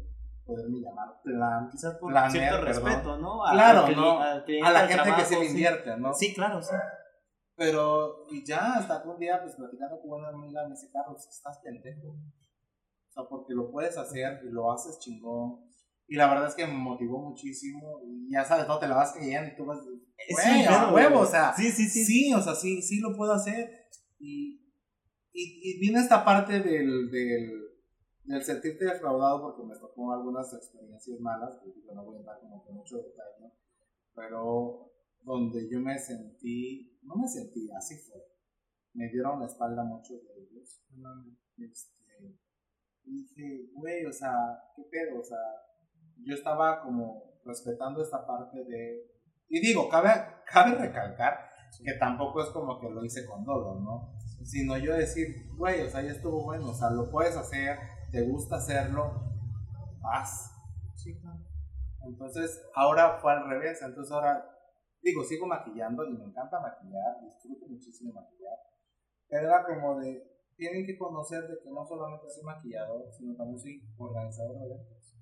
[0.46, 1.70] poderme llamar plan.
[1.72, 2.84] Quizás por Planner, cierto perdón.
[2.86, 3.42] respeto, ¿no?
[3.52, 4.20] Claro, ¿no?
[4.20, 5.52] al cliente, A la gente que se le sí.
[5.52, 6.14] invierte, ¿no?
[6.14, 6.76] Sí, claro, sí.
[7.56, 11.60] Pero, y ya, hasta un día, pues platicando con una amiga, me dice, Carlos, estás
[11.60, 12.10] pendejo.
[12.10, 15.62] O sea, porque lo puedes hacer y lo haces chingón.
[16.08, 18.02] Y la verdad es que me motivó muchísimo.
[18.04, 19.80] Y ya sabes, no te la vas creyendo y tú vas,
[20.32, 22.06] güey, Sí, a huevo, o sea, Sí, sí, sí.
[22.06, 23.88] sí, o sea, sí, sí lo puedo hacer.
[24.20, 24.62] Y,
[25.34, 27.66] y, y viene esta parte del, del,
[28.24, 32.64] del sentirte defraudado porque me tocó algunas experiencias malas, que no voy a dar como
[32.66, 33.52] que mucho detalle, ¿no?
[34.16, 34.92] pero
[35.22, 38.22] donde yo me sentí, no me sentí, así fue.
[38.94, 40.82] Me dieron la espalda muchos de ellos.
[41.58, 42.40] Este,
[43.04, 44.32] dije, güey, o sea,
[44.76, 45.20] ¿qué pedo?
[45.20, 45.38] O sea,
[46.24, 49.15] yo estaba como respetando esta parte de...
[49.48, 50.12] Y digo, cabe,
[50.46, 51.46] cabe recalcar
[51.84, 54.14] que tampoco es como que lo hice con dolo, ¿no?
[54.44, 57.78] Sino yo decir, güey, o sea, ya estuvo bueno, o sea, lo puedes hacer,
[58.12, 59.12] te gusta hacerlo,
[60.04, 60.52] haz.
[60.96, 61.20] Sí,
[62.02, 64.46] Entonces, ahora fue al revés, entonces ahora,
[65.02, 68.58] digo, sigo maquillando y me encanta maquillar, disfruto muchísimo maquillar,
[69.28, 70.24] pero era como de,
[70.56, 75.16] tienen que conocer de que no solamente soy maquillador, sino también soy organizador de eventos.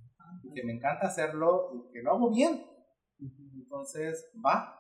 [0.44, 2.73] Y que me encanta hacerlo y que lo hago bien.
[3.56, 4.80] Entonces, va.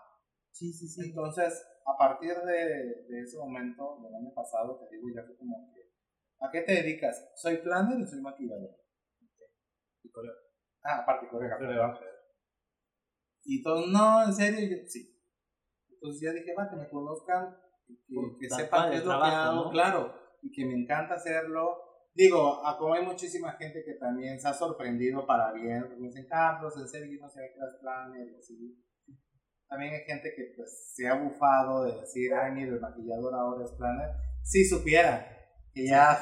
[0.51, 1.09] Sí, sí, sí.
[1.09, 5.71] Entonces, a partir de, de ese momento, del año pasado, te digo, ya fue como
[5.73, 5.81] que,
[6.39, 7.31] ¿a qué te dedicas?
[7.35, 8.75] ¿Soy planner y soy maquillador?
[10.03, 10.47] Y coreógrafo.
[10.83, 12.03] Ah, aparte coreógrafo.
[13.45, 15.09] Y todo, no, en serio, yo, sí.
[15.89, 19.69] Entonces ya dije, va, que me conozcan, que, que sepan qué es lo que hago,
[19.71, 21.92] claro, y que me encanta hacerlo.
[22.15, 26.27] Digo, como hay muchísima gente que también se ha sorprendido para bien, porque me dicen,
[26.29, 28.83] Carlos, en serio, no sé qué eras planner, y así
[29.73, 33.65] también hay gente que pues se ha bufado de decir, ay, mire, el maquillador ahora
[33.65, 34.11] es planner.
[34.43, 35.27] Si supiera
[35.73, 36.19] que ya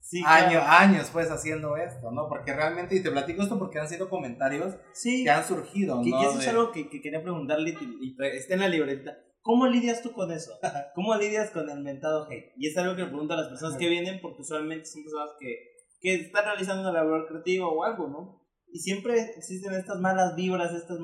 [0.00, 2.28] sí, años, años pues haciendo esto, ¿no?
[2.28, 6.02] Porque realmente, y te platico esto porque han sido comentarios que han surgido, ¿no?
[6.04, 9.16] Y eso es algo que, que, quería preguntarle y, está en la libreta.
[9.42, 10.52] ¿Cómo lidias tú con eso?
[10.94, 12.52] ¿Cómo lidias con el mentado hate?
[12.56, 15.30] Y es algo que le pregunto a las personas que vienen porque usualmente son personas
[15.38, 15.56] que,
[16.00, 18.48] que están realizando una labor creativa o algo, ¿no?
[18.70, 20.98] Y siempre existen estas malas vibras, estas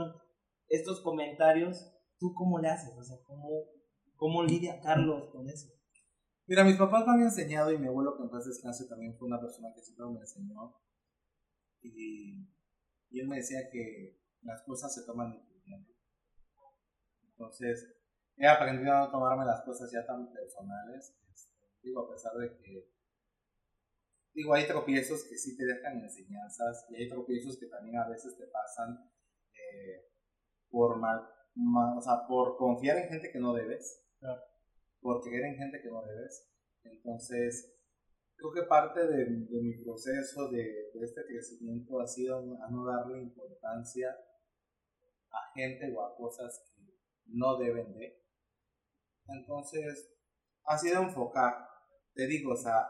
[0.69, 2.93] estos comentarios, ¿tú cómo le haces?
[2.97, 3.49] O sea, ¿cómo,
[4.17, 5.69] cómo lidia Carlos con eso?
[6.47, 9.29] Mira, mis papás me habían enseñado y mi abuelo que en paz descanse también fue
[9.29, 10.75] una persona que siempre me enseñó.
[11.81, 12.49] Y,
[13.11, 15.91] y él me decía que las cosas se toman en tu tiempo.
[17.31, 17.94] Entonces,
[18.37, 21.17] he aprendido a no tomarme las cosas ya tan personales.
[21.33, 22.95] Este, digo, a pesar de que
[24.35, 28.37] digo, hay tropiezos que sí te dejan enseñanzas y hay tropiezos que también a veces
[28.37, 29.11] te pasan
[29.53, 30.11] eh,
[30.71, 31.29] por mal,
[31.97, 34.05] o sea, por confiar en gente que no debes,
[35.01, 36.51] por creer en gente que no debes.
[36.83, 37.79] Entonces,
[38.37, 42.85] creo que parte de, de mi proceso de, de, este crecimiento ha sido a no
[42.85, 44.11] darle importancia
[45.31, 46.83] a gente o a cosas que
[47.27, 48.24] no deben de.
[49.29, 50.15] Entonces,
[50.65, 51.55] ha sido enfocar,
[52.15, 52.87] te digo, o sea,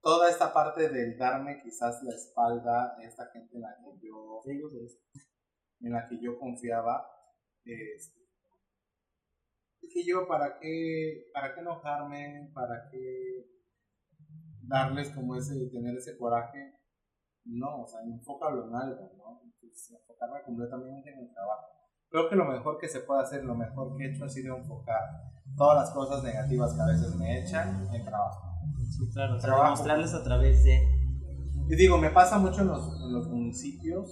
[0.00, 4.42] toda esta parte del darme quizás la espalda a esta gente en la que yo,
[5.80, 7.06] en la que yo confiaba,
[7.64, 8.20] este,
[9.80, 12.50] dije yo, ¿para qué, ¿para qué enojarme?
[12.54, 13.46] ¿Para qué
[14.62, 16.74] darles como ese, tener ese coraje?
[17.44, 19.40] No, o sea, enfócalo en algo, ¿no?
[19.44, 21.66] Entonces, enfocarme completamente en el trabajo.
[22.08, 24.56] Creo que lo mejor que se puede hacer, lo mejor que he hecho ha sido
[24.56, 28.52] enfocar todas las cosas negativas que a veces me echan en trabajo.
[28.90, 30.80] Sí, claro, o mostrarles a través de...
[31.68, 34.10] Y digo, me pasa mucho en los, en los municipios,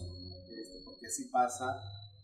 [0.48, 1.76] este, porque sí pasa,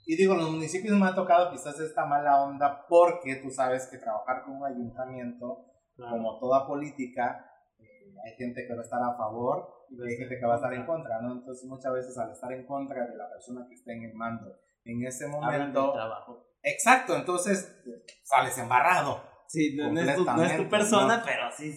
[0.08, 3.98] y digo, los municipios me ha tocado quizás esta mala onda porque tú sabes que
[3.98, 7.44] trabajar con un ayuntamiento, como toda política,
[7.80, 10.56] eh, hay gente que va a estar a favor y hay gente que va a
[10.56, 11.32] estar en contra, ¿no?
[11.32, 14.54] Entonces muchas veces al estar en contra de la persona que está en el mando
[14.84, 15.92] en ese momento...
[15.92, 16.46] trabajo.
[16.66, 17.82] Exacto, entonces
[18.24, 19.22] sales embarrado.
[19.48, 21.74] Sí, no, es, tu, no es tu persona, pero sí.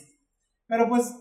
[0.67, 1.15] Pero pues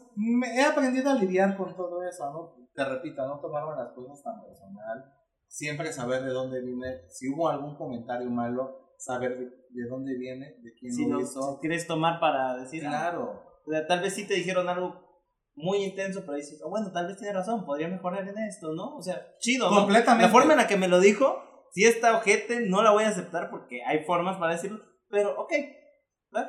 [0.55, 2.69] he aprendido a lidiar con todo eso, ¿no?
[2.75, 7.49] Te repito, no tomarme las cosas tan personal siempre saber de dónde viene, si hubo
[7.49, 11.55] algún comentario malo, saber de, dónde viene, de quién lo hizo.
[11.55, 12.87] Si quieres tomar para decir.
[12.87, 13.43] Ah, claro.
[13.66, 15.09] o sea, tal vez sí te dijeron algo
[15.55, 18.97] muy intenso, pero dices, oh, bueno, tal vez tiene razón, podría mejorar en esto, ¿no?
[18.97, 20.27] O sea, chido, Completamente.
[20.27, 21.43] La forma en la que me lo dijo,
[21.73, 25.53] si está ojete, no la voy a aceptar porque hay formas para decirlo, pero ok.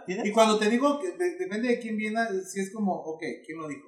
[0.07, 3.67] Y cuando te digo que depende de quién viene, si es como, ok, ¿quién lo
[3.67, 3.87] dijo?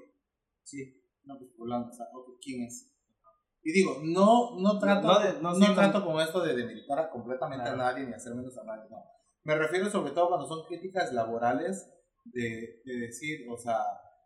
[0.63, 0.97] Sí.
[1.23, 2.07] No, pues fulano, o sea,
[2.41, 2.91] ¿quién es?
[3.63, 5.07] Y digo, no, no trato,
[5.41, 8.89] no, no, trato con esto de demeritar completamente a nadie ni hacer menos a nadie,
[8.89, 8.97] no.
[9.43, 11.87] Me refiero sobre todo cuando son críticas laborales
[12.25, 13.77] de, de decir, o sea,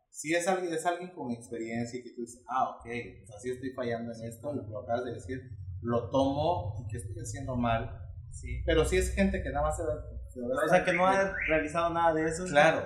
[0.10, 3.40] si es alguien, es alguien con experiencia y que tú dices, ah, ok, o sea,
[3.40, 5.42] sí estoy fallando en esto, lo que acabas de decir,
[5.86, 8.02] lo tomo y que estoy haciendo mal.
[8.32, 8.62] Sí.
[8.66, 12.14] Pero si es gente que nada más se, O sea, que no ha realizado nada
[12.14, 12.46] de eso.
[12.46, 12.86] Claro.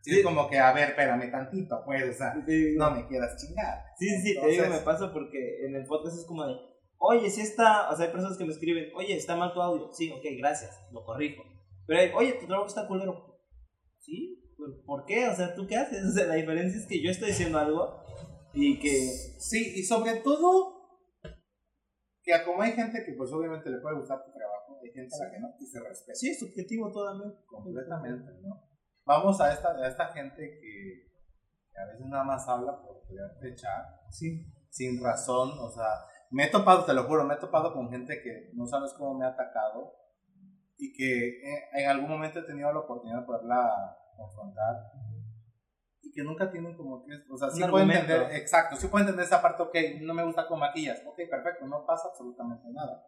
[0.00, 2.32] Sí, es como que, a ver, espérame tantito, pues, o sea,
[2.76, 3.82] no me quieras chingar.
[3.98, 6.54] Sí, sí, sí, te digo, me pasa porque en el podcast es como de,
[6.98, 9.90] oye, si está, o sea, hay personas que me escriben, oye, está mal tu audio.
[9.92, 11.42] Sí, ok, gracias, lo corrijo.
[11.88, 13.36] Pero, hay, oye, tu trabajo está culero.
[13.98, 14.54] ¿Sí?
[14.86, 15.28] ¿Por qué?
[15.28, 16.04] O sea, ¿tú qué haces?
[16.08, 18.04] O sea, la diferencia es que yo estoy diciendo algo
[18.54, 19.08] y que...
[19.38, 20.75] Sí, y sobre todo,
[22.26, 25.24] que como hay gente que pues obviamente le puede gustar tu trabajo, hay gente a
[25.24, 26.14] la que no, y se respeta.
[26.14, 27.38] Sí, es subjetivo totalmente.
[27.46, 28.64] Completamente, ¿no?
[29.04, 31.06] Vamos a esta, a esta gente que,
[31.70, 34.00] que a veces nada más habla por quererte echar.
[34.10, 34.52] Sí.
[34.70, 35.86] Sin razón, o sea,
[36.30, 39.14] me he topado, te lo juro, me he topado con gente que no sabes cómo
[39.14, 39.94] me ha atacado
[40.76, 41.40] y que
[41.72, 44.74] en algún momento he tenido la oportunidad de poderla confrontar
[46.16, 49.42] que nunca tienen como que, o sea, sí puedo entender, exacto, sí puedo entender esa
[49.42, 53.06] parte, ok, no me gusta con maquillas, ok, perfecto, no pasa absolutamente nada,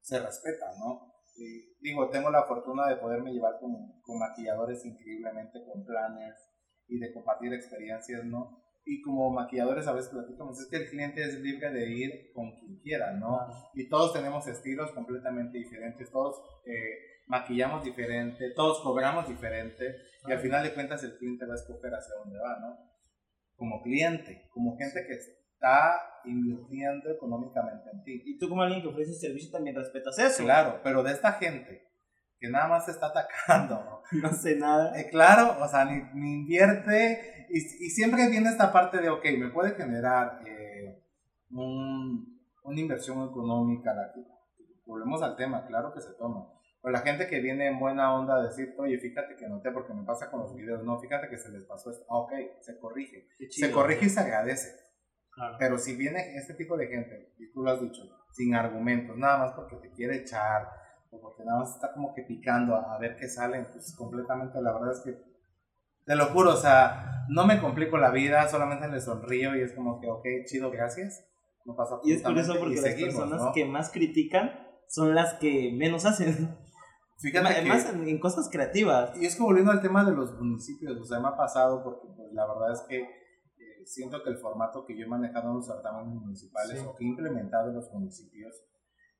[0.00, 1.14] se respeta, ¿no?
[1.36, 3.72] Y, digo, tengo la fortuna de poderme llevar con,
[4.02, 6.38] con maquilladores increíblemente, con planners
[6.86, 8.62] y de compartir experiencias, ¿no?
[8.86, 12.54] y como maquilladores a veces platicamos, es que el cliente es libre de ir con
[12.56, 13.40] quien quiera, ¿no?
[13.72, 16.36] Y todos tenemos estilos completamente diferentes, todos
[16.66, 19.96] eh, maquillamos diferente, todos cobramos diferente,
[20.26, 22.78] y al final de cuentas el cliente va a escoger hacia dónde va, ¿no?
[23.56, 28.22] Como cliente, como gente que está invirtiendo económicamente en ti.
[28.24, 30.42] Y tú como alguien que ofrece servicio también respetas eso.
[30.42, 31.84] Claro, pero de esta gente
[32.38, 34.02] que nada más se está atacando, ¿no?
[34.22, 34.98] No sé nada.
[34.98, 39.50] Eh, claro, o sea, ni, ni invierte y, siempre viene esta parte de, ok, me
[39.50, 41.04] puede generar eh,
[41.50, 44.12] un, una inversión económica, la
[44.86, 46.48] volvemos al tema, claro que se toma.
[46.84, 49.94] Pero la gente que viene en buena onda a decir, oye, fíjate que noté porque
[49.94, 52.78] me pasa con los videos, no, fíjate que se les pasó esto, ah, ok, se
[52.78, 53.26] corrige.
[53.48, 54.68] se corrige y se agradece.
[55.58, 59.38] Pero si viene este tipo de gente, y tú lo has dicho, sin argumentos, nada
[59.38, 60.68] más porque te quiere echar,
[61.10, 64.60] o porque nada más está como que picando a, a ver qué sale, pues completamente
[64.60, 65.34] la verdad es que
[66.04, 69.72] te lo juro, o sea, no me complico la vida, solamente le sonrío y es
[69.72, 71.26] como que, ok, chido, gracias.
[71.64, 74.52] No pasa Y es por eso porque las personas que más critican
[74.86, 76.58] son las que menos hacen.
[77.18, 79.16] Fíjate Además, en cosas creativas.
[79.20, 82.08] Y es que volviendo al tema de los municipios, o sea, me ha pasado porque
[82.14, 85.56] pues, la verdad es que eh, siento que el formato que yo he manejado en
[85.56, 88.54] los certámenes municipales o que he implementado en los municipios,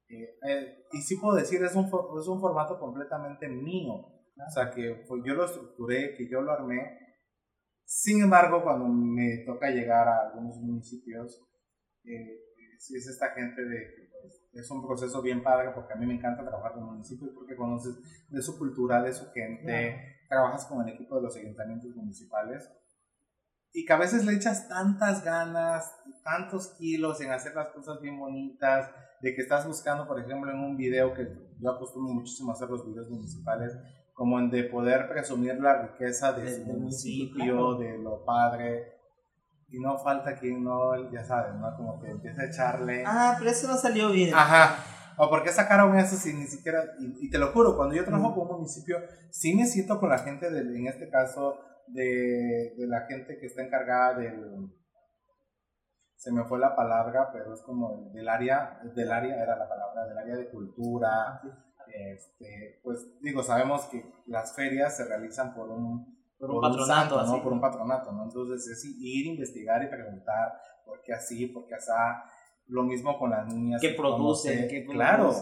[0.08, 3.94] eh, eh, y sí puedo decir, es un, es un formato completamente mío.
[3.94, 6.98] O sea, que pues, yo lo estructuré, que yo lo armé.
[7.84, 11.40] Sin embargo, cuando me toca llegar a algunos municipios,
[12.02, 14.03] si es esta gente de que
[14.54, 17.96] es un proceso bien padre porque a mí me encanta trabajar con municipios porque conoces
[18.28, 22.70] de su cultura, de su gente, trabajas con el equipo de los ayuntamientos municipales
[23.76, 25.92] y que a veces le echas tantas ganas,
[26.22, 28.88] tantos kilos en hacer las cosas bien bonitas,
[29.20, 31.26] de que estás buscando, por ejemplo, en un video que
[31.58, 33.76] yo acostumbro muchísimo a hacer los videos municipales,
[34.12, 38.93] como en de poder presumir la riqueza de su municipio, de lo padre.
[39.68, 41.74] Y no falta quien no, ya sabes, ¿no?
[41.76, 43.04] Como que empieza a echarle.
[43.06, 44.34] Ah, pero eso no salió bien.
[44.34, 44.76] Ajá.
[45.16, 46.82] O porque sacaron eso si ni siquiera.
[46.98, 48.98] Y, te lo juro, cuando yo trabajo con un municipio,
[49.30, 51.58] sí me siento con la gente, de, en este caso,
[51.88, 54.70] de, de la gente que está encargada del.
[56.16, 60.06] Se me fue la palabra, pero es como del área, del área era la palabra,
[60.06, 61.40] del área de cultura,
[61.94, 67.42] este, pues digo, sabemos que las ferias se realizan por un, por un patronato, ¿no?
[67.42, 68.24] Por un patronato, ¿no?
[68.24, 70.52] Entonces es ir, investigar y preguntar
[70.84, 71.90] por qué así, por qué así.
[72.68, 73.80] Lo mismo con las niñas.
[73.80, 74.68] ¿Qué producen?
[74.68, 75.32] ¿Qué claro.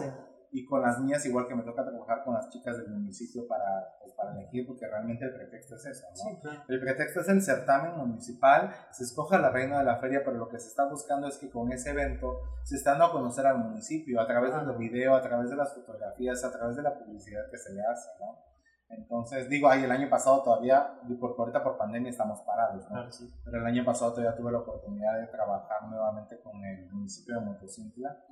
[0.51, 3.97] Y con las niñas, igual que me toca trabajar con las chicas del municipio para,
[3.99, 6.51] pues, para elegir, porque realmente el pretexto es eso, ¿no?
[6.67, 10.37] El pretexto es el certamen municipal, se escoge a la reina de la feria, pero
[10.37, 13.47] lo que se está buscando es que con ese evento se está dando a conocer
[13.47, 16.99] al municipio a través del video, a través de las fotografías, a través de la
[16.99, 18.52] publicidad que se le hace, ¿no?
[18.97, 23.09] Entonces, digo, ay, el año pasado todavía, por ahorita por pandemia estamos parados, ¿no?
[23.43, 27.45] Pero el año pasado todavía tuve la oportunidad de trabajar nuevamente con el municipio de
[27.45, 28.23] Motocintla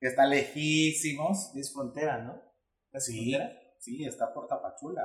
[0.00, 1.54] que está lejísimos.
[1.56, 2.40] Es frontera, ¿no?
[2.98, 3.36] sí,
[3.78, 5.02] sí, está por Tapachula.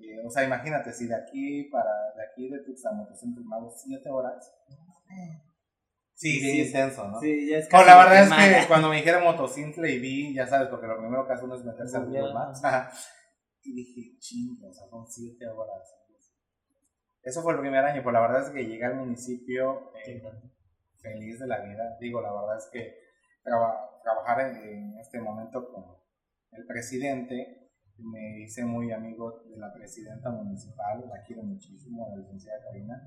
[0.00, 4.08] Eh, o sea, imagínate, si de aquí para, de aquí de Tuxtla Motocentro Mago, siete
[4.10, 4.52] horas.
[6.14, 7.20] Sí, sí, es intenso, ¿no?
[7.20, 10.46] Sí, ya es casi la verdad es que cuando me dijeron motocintle y vi, ya
[10.46, 12.62] sabes, porque lo primero que hace uno es meterse al Google Maps.
[13.64, 15.94] Y dije, chingo, o sea, son siete horas.
[17.24, 20.22] Eso fue el primer año, pues la verdad es que llegué al municipio eh,
[21.00, 21.96] feliz de la vida.
[21.98, 22.94] Digo, la verdad es que
[23.42, 25.84] trabajar en, este momento con
[26.52, 27.70] el presidente.
[27.96, 33.00] Me hice muy amigo de la presidenta municipal, la quiero muchísimo, la licenciada Karina.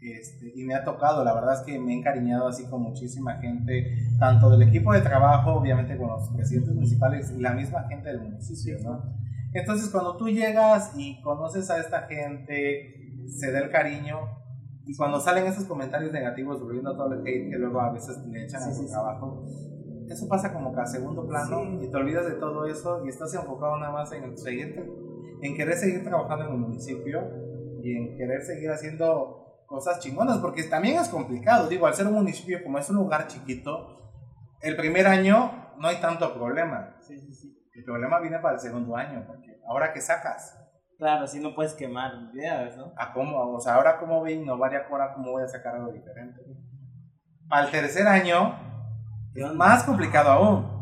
[0.00, 3.36] Este, y me ha tocado, la verdad es que me he encariñado así con muchísima
[3.38, 8.08] gente, tanto del equipo de trabajo, obviamente con los presidentes municipales y la misma gente
[8.08, 9.21] del municipio, ¿no?
[9.54, 12.94] Entonces cuando tú llegas y conoces a esta gente,
[13.26, 14.42] se da el cariño,
[14.84, 18.44] y cuando salen esos comentarios negativos, volviendo todo el hate que luego a veces le
[18.44, 19.44] echan a su trabajo,
[20.08, 23.32] eso pasa como que a segundo plano y te olvidas de todo eso y estás
[23.34, 24.84] enfocado nada más en el seguir,
[25.40, 27.20] en querer seguir trabajando en el municipio
[27.82, 32.14] y en querer seguir haciendo cosas chingonas, porque también es complicado, digo, al ser un
[32.14, 34.12] municipio como es un lugar chiquito,
[34.60, 36.96] el primer año no hay tanto problema.
[37.00, 37.61] Sí, sí, sí.
[37.74, 40.58] El problema viene para el segundo año, porque ahora que sacas,
[40.98, 42.92] Claro, si no puedes quemar videos, ¿no?
[42.96, 45.74] a cómo, o sea, ahora cómo voy a innovar y ahora cómo voy a sacar
[45.74, 46.40] algo diferente.
[47.50, 48.54] El tercer año
[49.34, 50.72] es más complicado aún.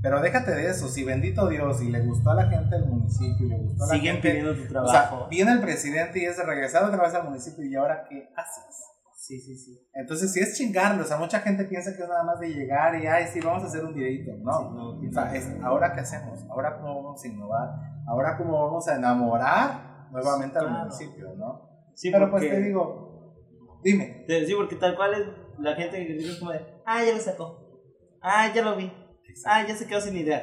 [0.00, 3.46] Pero déjate de eso, si bendito Dios y le gustó a la gente del municipio
[3.46, 5.18] y le gustó a la Siguen gente, pidiendo tu o trabajo.
[5.18, 8.30] sea, viene el presidente y es de regresar otra vez al municipio y ahora qué
[8.36, 8.86] haces?
[9.28, 9.88] Sí, sí, sí.
[9.92, 12.94] Entonces, si es chingarlo, o sea, mucha gente piensa que es nada más de llegar
[13.02, 14.32] y, ay, sí, vamos a hacer un videito.
[14.38, 17.68] No, Sí, no, o sea, es, ahora qué hacemos, ahora cómo vamos a innovar,
[18.06, 20.78] ahora cómo vamos a enamorar nuevamente al Claro.
[20.80, 21.68] municipio, ¿no?
[21.94, 23.34] Sí, Pero porque, pues te digo,
[23.82, 27.20] dime, Sí, porque tal cual es la gente que dice como de, ah, ya lo
[27.20, 27.80] sacó.
[28.22, 28.90] Ah, ya lo vi.
[29.44, 30.40] Ah, ya se quedó sin idea.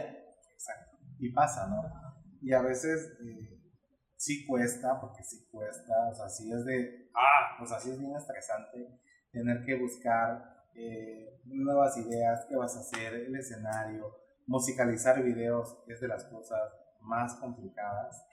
[0.53, 0.97] Exacto.
[1.19, 1.81] Y pasa, ¿no?
[2.41, 3.54] Y a veces eh,
[4.25, 7.99] sí cuesta, porque sí cuesta, o sea, sí es de, ah, o sea, sí es
[7.99, 8.99] bien estresante
[9.31, 14.11] tener que buscar eh, nuevas ideas, qué vas a hacer, el escenario,
[14.47, 16.59] musicalizar videos es de las cosas
[17.01, 18.25] más complicadas,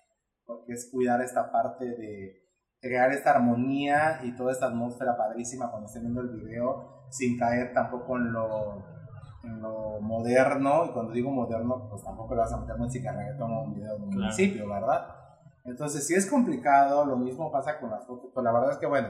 [0.47, 2.43] porque es cuidar esta parte de
[2.80, 7.72] crear esta armonía y toda esta atmósfera padrísima cuando estén viendo el video, sin caer
[7.74, 8.93] tampoco en lo
[9.45, 13.51] en lo moderno, y cuando digo moderno, pues tampoco le vas a meter música reggaetón
[13.53, 14.20] a un video de un Claro.
[14.22, 15.22] municipio, ¿verdad?
[15.65, 18.87] Entonces, si es complicado, lo mismo pasa con las fotos, pero la verdad es que,
[18.87, 19.09] bueno,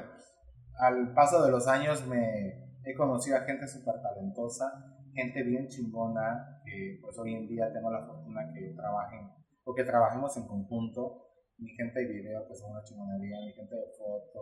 [0.79, 6.61] al paso de los años me he conocido a gente súper talentosa, gente bien chingona,
[6.65, 9.31] que pues hoy en día tengo la fortuna que trabajen,
[9.65, 11.29] o que trabajemos en conjunto,
[11.59, 14.41] mi gente de video, que son una chingonería, mi gente de foto,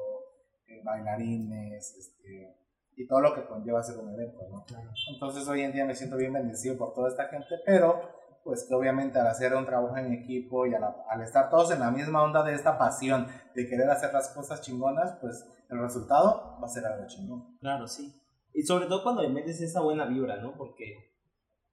[0.67, 2.57] eh, bailarines, este,
[2.97, 4.65] y todo lo que conlleva hacer un evento, ¿no?
[5.13, 8.01] Entonces hoy en día me siento bien bendecido por toda esta gente, pero
[8.45, 11.81] pues que obviamente al hacer un trabajo en equipo y al, al estar todos en
[11.81, 16.59] la misma onda de esta pasión de querer hacer las cosas chingonas, pues el resultado
[16.61, 17.59] va a ser algo chingón.
[17.59, 18.13] Claro, sí.
[18.53, 20.57] Y sobre todo cuando le metes esa buena vibra, ¿no?
[20.57, 21.11] Porque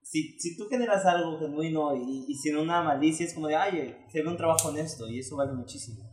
[0.02, 4.06] si, si tú generas algo genuino y, y sin una malicia, es como de, ay,
[4.08, 6.08] se ve un trabajo honesto y eso vale muchísimo.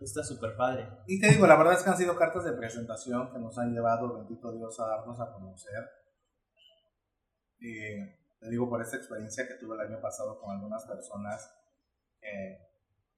[0.00, 0.88] Está súper padre.
[1.06, 3.72] Y te digo, la verdad es que han sido cartas de presentación que nos han
[3.72, 5.84] llevado, bendito Dios, a darnos a conocer.
[7.60, 11.48] Eh, te digo por esta experiencia que tuve el año pasado con algunas personas
[12.20, 12.58] que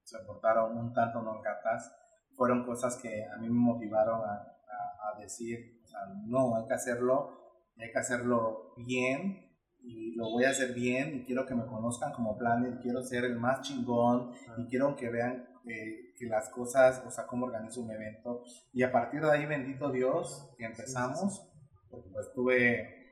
[0.03, 1.91] se portaron un tanto no catas,
[2.37, 6.67] fueron cosas que a mí me motivaron a, a- a decir, o sea, no, hay
[6.67, 9.51] que hacerlo, hay que hacerlo bien,
[9.81, 13.25] y lo voy a hacer bien, y quiero que me conozcan como planner, quiero ser
[13.25, 17.81] el más chingón, y quiero que vean eh, que las cosas, o sea, cómo organizo
[17.83, 18.43] un evento.
[18.73, 21.51] Y a partir de ahí, bendito Dios, que empezamos,
[21.91, 23.04] porque pues tuve,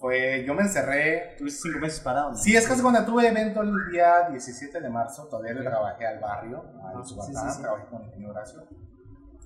[0.00, 2.36] fue, yo me encerré, Tuviste cinco meses parado, ¿no?
[2.36, 6.20] sí, es que cuando tuve evento el día 17 de marzo, todavía le trabajé al
[6.20, 7.62] barrio, Ah, a sí, Izhuatán, sí, sí.
[7.62, 8.66] trabajé con el ingeniero Horacio.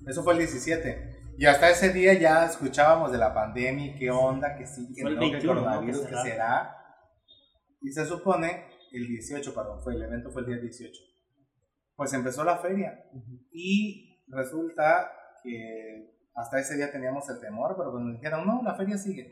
[0.07, 1.33] Eso fue el 17.
[1.37, 5.11] Y hasta ese día ya escuchábamos de la pandemia, qué onda, que sí, que Fue
[5.11, 5.61] no, que 21, ¿no?
[5.61, 6.75] coronavirus, Que que será.
[7.81, 11.01] Y se supone, el 18, perdón, fue el evento fue el día 18.
[11.95, 13.03] Pues empezó la feria.
[13.13, 13.39] Ujú.
[13.51, 15.11] Y resulta
[15.43, 19.29] que hasta ese día teníamos el temor, pero cuando dijeron, no, la feria sigue.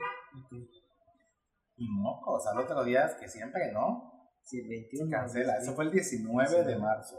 [1.78, 5.12] Y mocos, al otro día es que siempre no, Sí, el se 21.
[5.12, 5.56] cancela.
[5.58, 5.64] sí.
[5.64, 6.64] Eso fue el 19 Sí.
[6.66, 7.16] de marzo.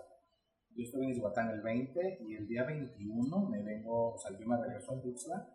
[0.74, 4.46] Yo estuve en Izhuatán el 20 y el día 21 me vengo, o sea, yo
[4.46, 5.46] me regreso a Tuxtla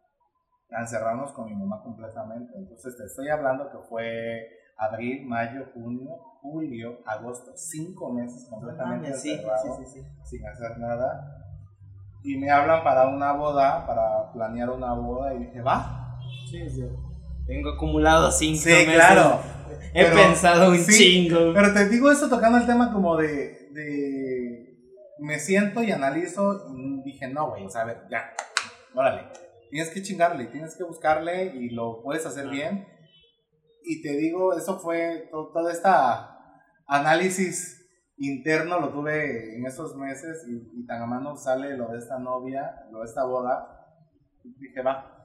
[0.71, 2.51] a encerrarnos con mi mamá completamente.
[2.57, 4.47] Entonces te estoy hablando que fue
[4.77, 6.09] abril, mayo, junio,
[6.41, 10.01] julio, agosto, cinco meses completamente sí, encerrado sí, sí.
[10.23, 11.39] sin hacer nada.
[12.23, 16.19] Y me hablan para una boda, para planear una boda y dije, va.
[16.49, 16.83] Sí, sí.
[17.45, 18.93] Tengo acumulado cinco Sí, meses.
[18.95, 19.39] claro.
[19.93, 21.53] He Pero- pensado un sí, chingo.
[21.53, 24.77] Pero te digo esto tocando el tema como de, de
[25.19, 28.33] me siento y analizo y dije, no, güey, o sea, a ver, ya,
[28.95, 29.27] órale,
[29.69, 32.51] tienes que chingarle, tienes que buscarle y lo puedes hacer Ajá.
[32.53, 32.87] bien.
[33.83, 35.89] Y te digo, eso fue to- todo este
[36.87, 37.79] análisis
[38.17, 42.17] interno lo tuve en esos meses y, y tan a mano sale lo de esta
[42.19, 43.67] novia, lo de esta boda,
[44.43, 45.22] dije, va.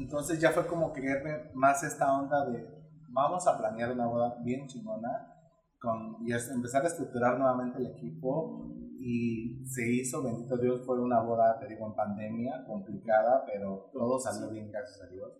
[0.00, 2.66] Entonces ya fue como creerme más esta onda de
[3.08, 5.26] vamos a planear una boda bien chingona
[5.80, 8.66] con, y es- empezar a estructurar nuevamente el equipo
[8.98, 14.18] y se hizo, bendito Dios, fue una boda, te digo, en pandemia, complicada, pero todo
[14.18, 15.32] salió bien, gracias a Dios.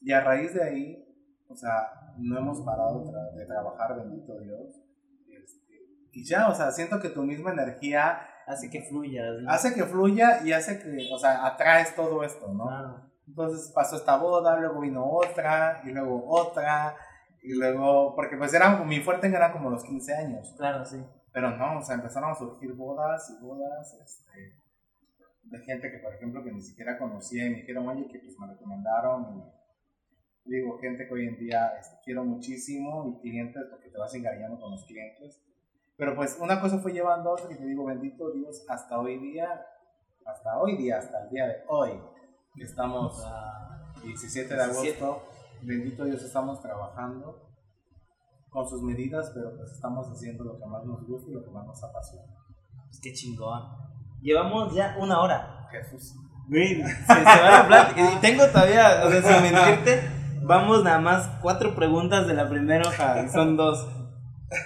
[0.00, 1.04] Y a raíz de ahí,
[1.48, 4.80] o sea, no hemos parado tra- de trabajar, bendito Dios.
[5.28, 5.74] Este,
[6.12, 9.40] y ya, o sea, siento que tu misma energía Hace que fluyas.
[9.40, 9.50] ¿no?
[9.50, 12.64] hace que fluya y hace que, o sea, atraes todo esto, ¿no?
[12.66, 13.11] Claro.
[13.26, 16.96] Entonces pasó esta boda, luego vino otra, y luego otra,
[17.42, 21.02] y luego, porque pues era, mi fuerte era como los 15 años, Claro, sí.
[21.32, 24.60] pero no, o sea, empezaron a surgir bodas y bodas, este,
[25.44, 28.38] de gente que, por ejemplo, que ni siquiera conocía y me dijeron, oye, que pues
[28.38, 29.44] me recomendaron,
[30.44, 34.58] digo, gente que hoy en día este, quiero muchísimo y clientes porque te vas engañando
[34.60, 35.40] con los clientes.
[35.96, 39.18] Pero pues una cosa fue llevando a otra y te digo, bendito Dios, hasta hoy
[39.18, 39.66] día,
[40.24, 42.00] hasta hoy día, hasta el día de hoy,
[42.56, 45.22] estamos a 17 de agosto,
[45.62, 47.48] bendito Dios, estamos trabajando
[48.50, 51.50] con sus medidas, pero pues estamos haciendo lo que más nos gusta y lo que
[51.50, 52.26] más nos apasiona.
[52.86, 53.62] Pues qué chingón.
[54.20, 55.66] Llevamos ya una hora.
[55.70, 56.14] Jesús.
[56.48, 58.12] Güey, se, se va la plática.
[58.16, 60.02] Y tengo todavía, o sea, sin mentirte,
[60.42, 63.88] vamos nada más cuatro preguntas de la primera hoja son dos.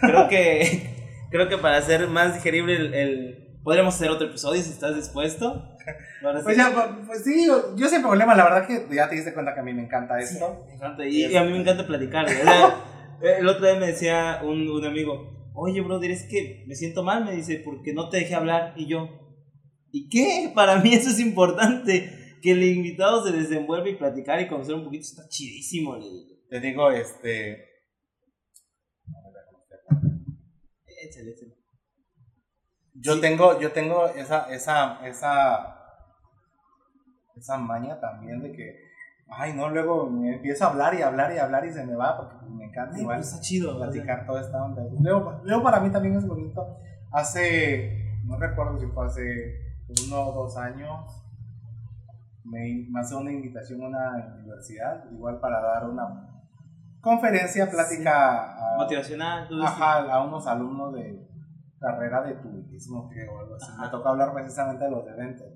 [0.00, 4.70] Creo que, creo que para hacer más digerible el, el- podríamos hacer otro episodio si
[4.70, 5.46] estás dispuesto.
[6.22, 6.44] Ahora sí.
[6.44, 9.54] Pues ya, pues, pues sí, yo, sin problema, la verdad que ya te diste cuenta
[9.54, 10.64] que a mí me encanta esto.
[10.68, 12.28] Me encanta, Y, y a mí me encanta platicar.
[12.28, 12.84] sea,
[13.40, 17.24] el otro día me decía un, un amigo, oye, brother, es que me siento mal,
[17.24, 18.72] me dice, porque no te dejé hablar.
[18.76, 19.08] Y yo,
[19.90, 20.52] ¿y qué?
[20.54, 22.38] Para mí eso es importante.
[22.42, 25.96] Que el invitado se desenvuelva y platicar y conocer un poquito está chidísimo.
[25.96, 26.36] le digo.
[26.48, 27.64] Te digo, este...
[31.02, 31.65] Échale, échale.
[33.00, 35.76] Yo tengo, yo tengo esa, esa, esa,
[37.36, 38.80] esa maña también de que,
[39.28, 42.16] ay no, luego me empiezo a hablar y hablar y hablar y se me va
[42.16, 43.76] porque me encanta igual está chido.
[43.76, 44.82] platicar toda esta onda.
[44.98, 46.78] Luego, luego para mí también es bonito.
[47.12, 49.76] Hace, no recuerdo si fue hace
[50.06, 51.22] uno o dos años,
[52.44, 56.36] me, me hace una invitación a una universidad, igual para dar una
[57.00, 59.48] conferencia, plática a, Motivacional.
[59.62, 61.26] Ajá, a unos alumnos de
[61.80, 63.66] carrera de turismo, creo, o algo así.
[63.72, 63.82] Ajá.
[63.82, 65.46] Me tocó hablar precisamente de los eventos.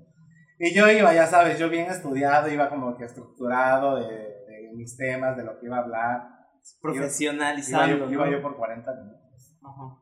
[0.59, 4.95] Y yo iba, ya sabes, yo bien estudiado, iba como que estructurado de, de mis
[4.95, 6.21] temas, de lo que iba a hablar.
[6.21, 7.97] Iba Profesionalizando.
[8.05, 8.31] yo, iba ¿no?
[8.31, 9.57] yo por 40 minutos.
[9.63, 9.97] Ajá.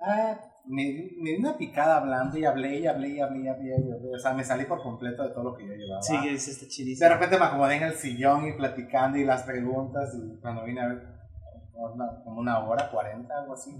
[0.00, 0.82] Ah, me,
[1.20, 4.14] me di una picada hablando y hablé y hablé y hablé y hablé, y hablé.
[4.14, 6.02] O sea, me salí por completo de todo lo que yo llevaba.
[6.02, 7.08] Sí, que dice, está De chidísimo.
[7.10, 10.88] repente me acomodé en el sillón y platicando y las preguntas y cuando vine a
[10.88, 11.02] ver
[11.74, 13.70] una- como una hora, 40, algo así.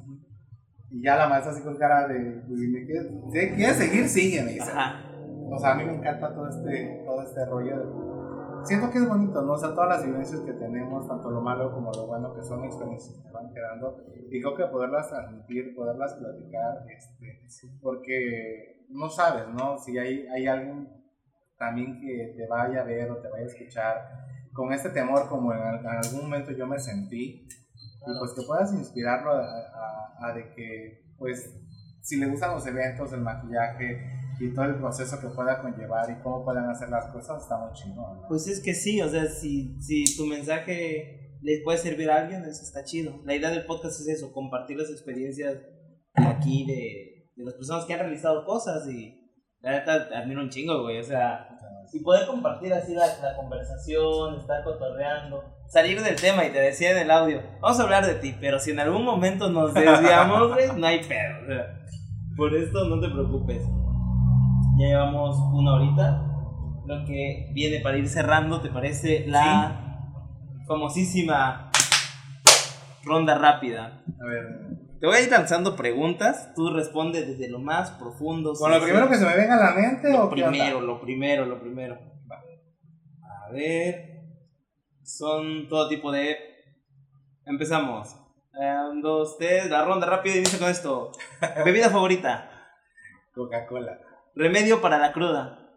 [0.91, 4.09] Y ya la maestra así con cara de, pues, si me quieres, si quieres seguir,
[4.09, 4.71] sigue, me dice.
[5.51, 7.79] O sea, a mí me encanta todo este, todo este rollo.
[7.79, 8.15] de-
[8.65, 9.53] siento que es bonito, ¿no?
[9.53, 12.65] O sea, todas las vivencias que tenemos, tanto lo malo como lo bueno, que son
[12.65, 13.99] experiencias que van quedando.
[14.31, 17.43] Y creo que poderlas transmitir, poderlas platicar, este,
[17.83, 19.77] porque no sabes, ¿no?
[19.79, 20.89] Si hay, hay alguien
[21.59, 23.97] también que te vaya a ver o te vaya a escuchar
[24.53, 27.47] con este temor como en algún momento yo me sentí
[28.07, 31.55] y pues que puedas inspirarlo a, de que pues
[32.01, 34.01] si le gustan los eventos, el maquillaje
[34.41, 37.73] y todo el proceso que pueda conllevar y cómo puedan hacer las cosas está muy
[37.73, 38.23] chingón.
[38.29, 42.43] Pues es que sí, o sea, si, si tu mensaje le puede servir a alguien,
[42.43, 43.21] eso está chido.
[43.25, 45.57] La idea del podcast es eso, compartir las experiencias
[46.15, 49.21] aquí, de, de las personas que han realizado cosas y
[49.61, 51.54] la neta admiro un chingo, güey, o sea,
[51.93, 56.93] y poder compartir así la, la conversación, estar cotorreando, salir del tema y te decía
[56.93, 60.53] en el audio, vamos a hablar de ti, pero si en algún momento nos desviamos,
[60.53, 61.81] güey, no hay pedo, o sea,
[62.37, 63.63] por esto no te preocupes.
[64.79, 66.27] Ya llevamos una horita,
[66.87, 69.25] lo que viene para ir cerrando, ¿te parece?
[69.29, 70.11] La
[70.67, 71.71] famosísima
[73.05, 74.03] ronda rápida.
[74.21, 78.55] A ver, Te voy a ir lanzando preguntas, tú respondes desde lo más profundo.
[78.55, 81.45] ¿con lo primero que se me venga a la mente Lo o primero, lo primero,
[81.45, 81.99] lo primero.
[83.23, 84.23] A ver.
[85.03, 86.39] Son todo tipo de.
[87.45, 88.17] Empezamos.
[88.55, 89.69] Un, dos, tres.
[89.69, 91.13] La ronda rápida inicia con esto.
[91.67, 92.49] Bebida favorita.
[93.35, 93.99] Coca-Cola.
[94.35, 95.69] Remedio para la cruda.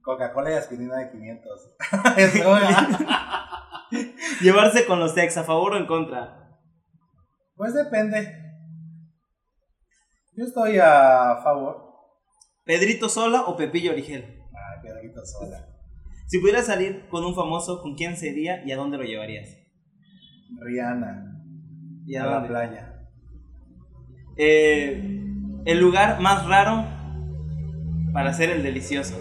[0.00, 1.72] Coca-Cola y aspirina de 500.
[2.16, 3.86] Es una-
[4.40, 6.49] Llevarse con los ex, a favor o en contra.
[7.60, 8.26] Pues depende.
[10.32, 11.92] Yo estoy a favor.
[12.64, 14.24] Pedrito sola o Pepillo Origel.
[14.24, 15.68] Ay, Pedrito sola.
[16.26, 19.50] Si pudieras salir con un famoso, ¿con quién sería y a dónde lo llevarías?
[20.58, 21.42] Rihanna.
[22.06, 22.94] ¿Y a a la playa.
[24.38, 25.22] Eh,
[25.66, 26.86] el lugar más raro
[28.14, 29.18] para hacer el delicioso.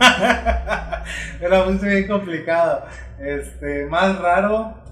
[1.40, 2.84] Era muy bien complicado.
[3.20, 4.82] Este, más raro.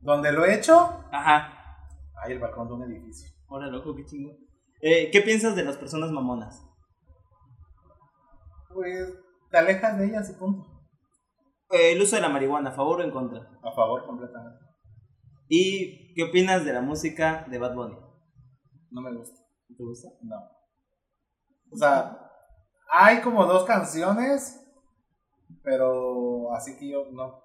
[0.00, 1.03] ¿Dónde lo he hecho?
[1.14, 1.76] Ajá.
[2.24, 3.30] Ay, el balcón de un edificio.
[3.48, 4.32] Ahora, loco, qué chingo.
[4.80, 6.60] Eh, ¿Qué piensas de las personas mamonas?
[8.72, 9.14] Pues
[9.50, 10.66] te alejas de ellas y punto.
[11.70, 13.48] Eh, el uso de la marihuana, ¿a favor o en contra?
[13.62, 14.58] A favor, completamente.
[15.48, 17.96] ¿Y qué opinas de la música de Bad Bunny?
[18.90, 19.40] No me gusta.
[19.68, 20.08] ¿Te gusta?
[20.22, 20.36] No.
[21.70, 22.18] O sea,
[22.92, 24.60] hay como dos canciones,
[25.62, 27.40] pero así que yo no.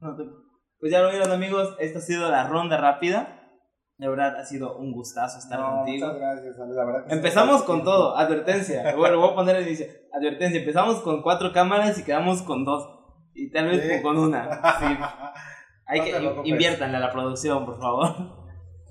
[0.00, 0.47] No te-
[0.80, 3.34] Pues ya lo vieron amigos, esta ha sido la ronda rápida.
[3.96, 6.06] De verdad ha sido un gustazo estar No, contigo.
[6.06, 7.14] Muchas gracias, la verdad que.
[7.14, 8.94] Empezamos con todo, advertencia.
[8.96, 9.86] Bueno, voy a poner el inicio.
[10.12, 12.88] Advertencia, empezamos con cuatro cámaras y quedamos con dos.
[13.34, 14.02] Y tal vez Sí.
[14.02, 14.48] con una.
[14.78, 14.96] Sí.
[15.86, 18.14] Hay No que inviértanle a la producción, por favor.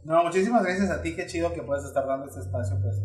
[0.03, 2.99] No, muchísimas gracias a ti, qué chido que puedes estar dando este espacio pues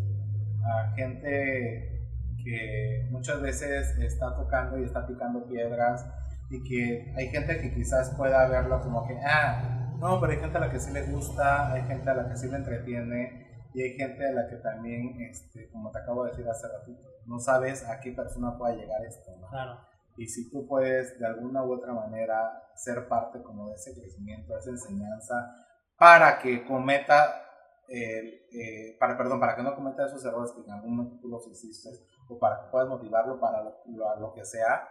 [0.65, 2.07] a gente
[2.45, 6.07] que muchas veces está tocando y está picando piedras
[6.53, 10.59] y que hay gente que quizás pueda verlo como que, ah, no, pero hay gente
[10.59, 13.83] a la que sí le gusta, hay gente a la que sí le entretiene y
[13.83, 17.39] hay gente a la que también, este, como te acabo de decir hace ratito, no
[17.39, 19.49] sabes a qué persona pueda llegar esto, ¿no?
[19.49, 19.79] Claro.
[20.19, 24.53] Y si tú puedes de alguna u otra manera ser parte como de ese crecimiento,
[24.53, 25.55] de esa enseñanza,
[25.97, 27.47] para que cometa,
[27.89, 31.29] eh, eh, para, perdón, para que no cometa esos errores que en algún momento tú
[31.29, 31.89] los hiciste,
[32.29, 34.87] o para que puedas motivarlo para lo, lo- lo que sea,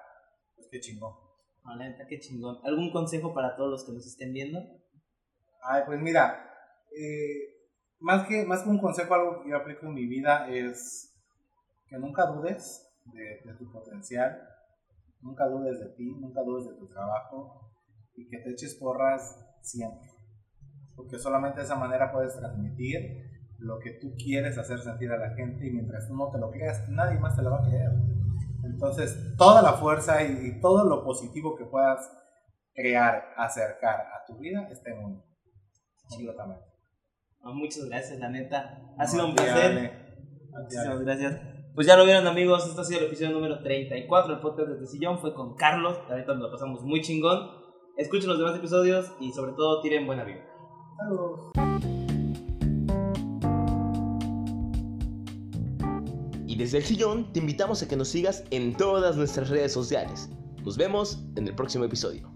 [0.55, 1.13] pues qué chingón.
[1.63, 2.59] Ah, neta, qué chingón.
[2.63, 4.59] ¿Algún consejo para todos los que nos estén viendo?
[5.63, 6.49] Ay, pues mira,
[6.97, 11.15] eh, más, que, más que un consejo, algo que yo aplico en mi vida es
[11.87, 14.41] que nunca dudes de, de tu potencial,
[15.21, 17.71] nunca dudes de ti, nunca dudes de tu trabajo
[18.15, 20.09] y que te eches porras siempre.
[20.95, 25.35] Porque solamente de esa manera puedes transmitir lo que tú quieres hacer sentir a la
[25.35, 27.91] gente y mientras tú no te lo creas, nadie más te lo va a creer.
[28.63, 32.11] Entonces, toda la fuerza y, todo lo positivo que puedas
[32.73, 35.23] crear, acercar a tu vida está en uno.
[36.09, 36.65] Completamente.
[37.43, 38.79] Ah, muchas gracias, la neta.
[38.97, 39.91] Ha No, sido un placer.
[40.51, 41.41] Muchísimas gracias.
[41.73, 44.87] Pues ya lo vieron amigos, este ha sido el episodio número 34 del podcast de
[44.87, 47.49] Sillón, fue con Carlos, la neta nos lo pasamos muy chingón.
[47.97, 50.45] Escuchen los demás episodios y sobre todo tiren buena vida.
[50.97, 51.60] Saludos.
[56.61, 60.29] Desde el sillón te invitamos a que nos sigas en todas nuestras redes sociales.
[60.63, 62.31] Nos vemos en el próximo episodio.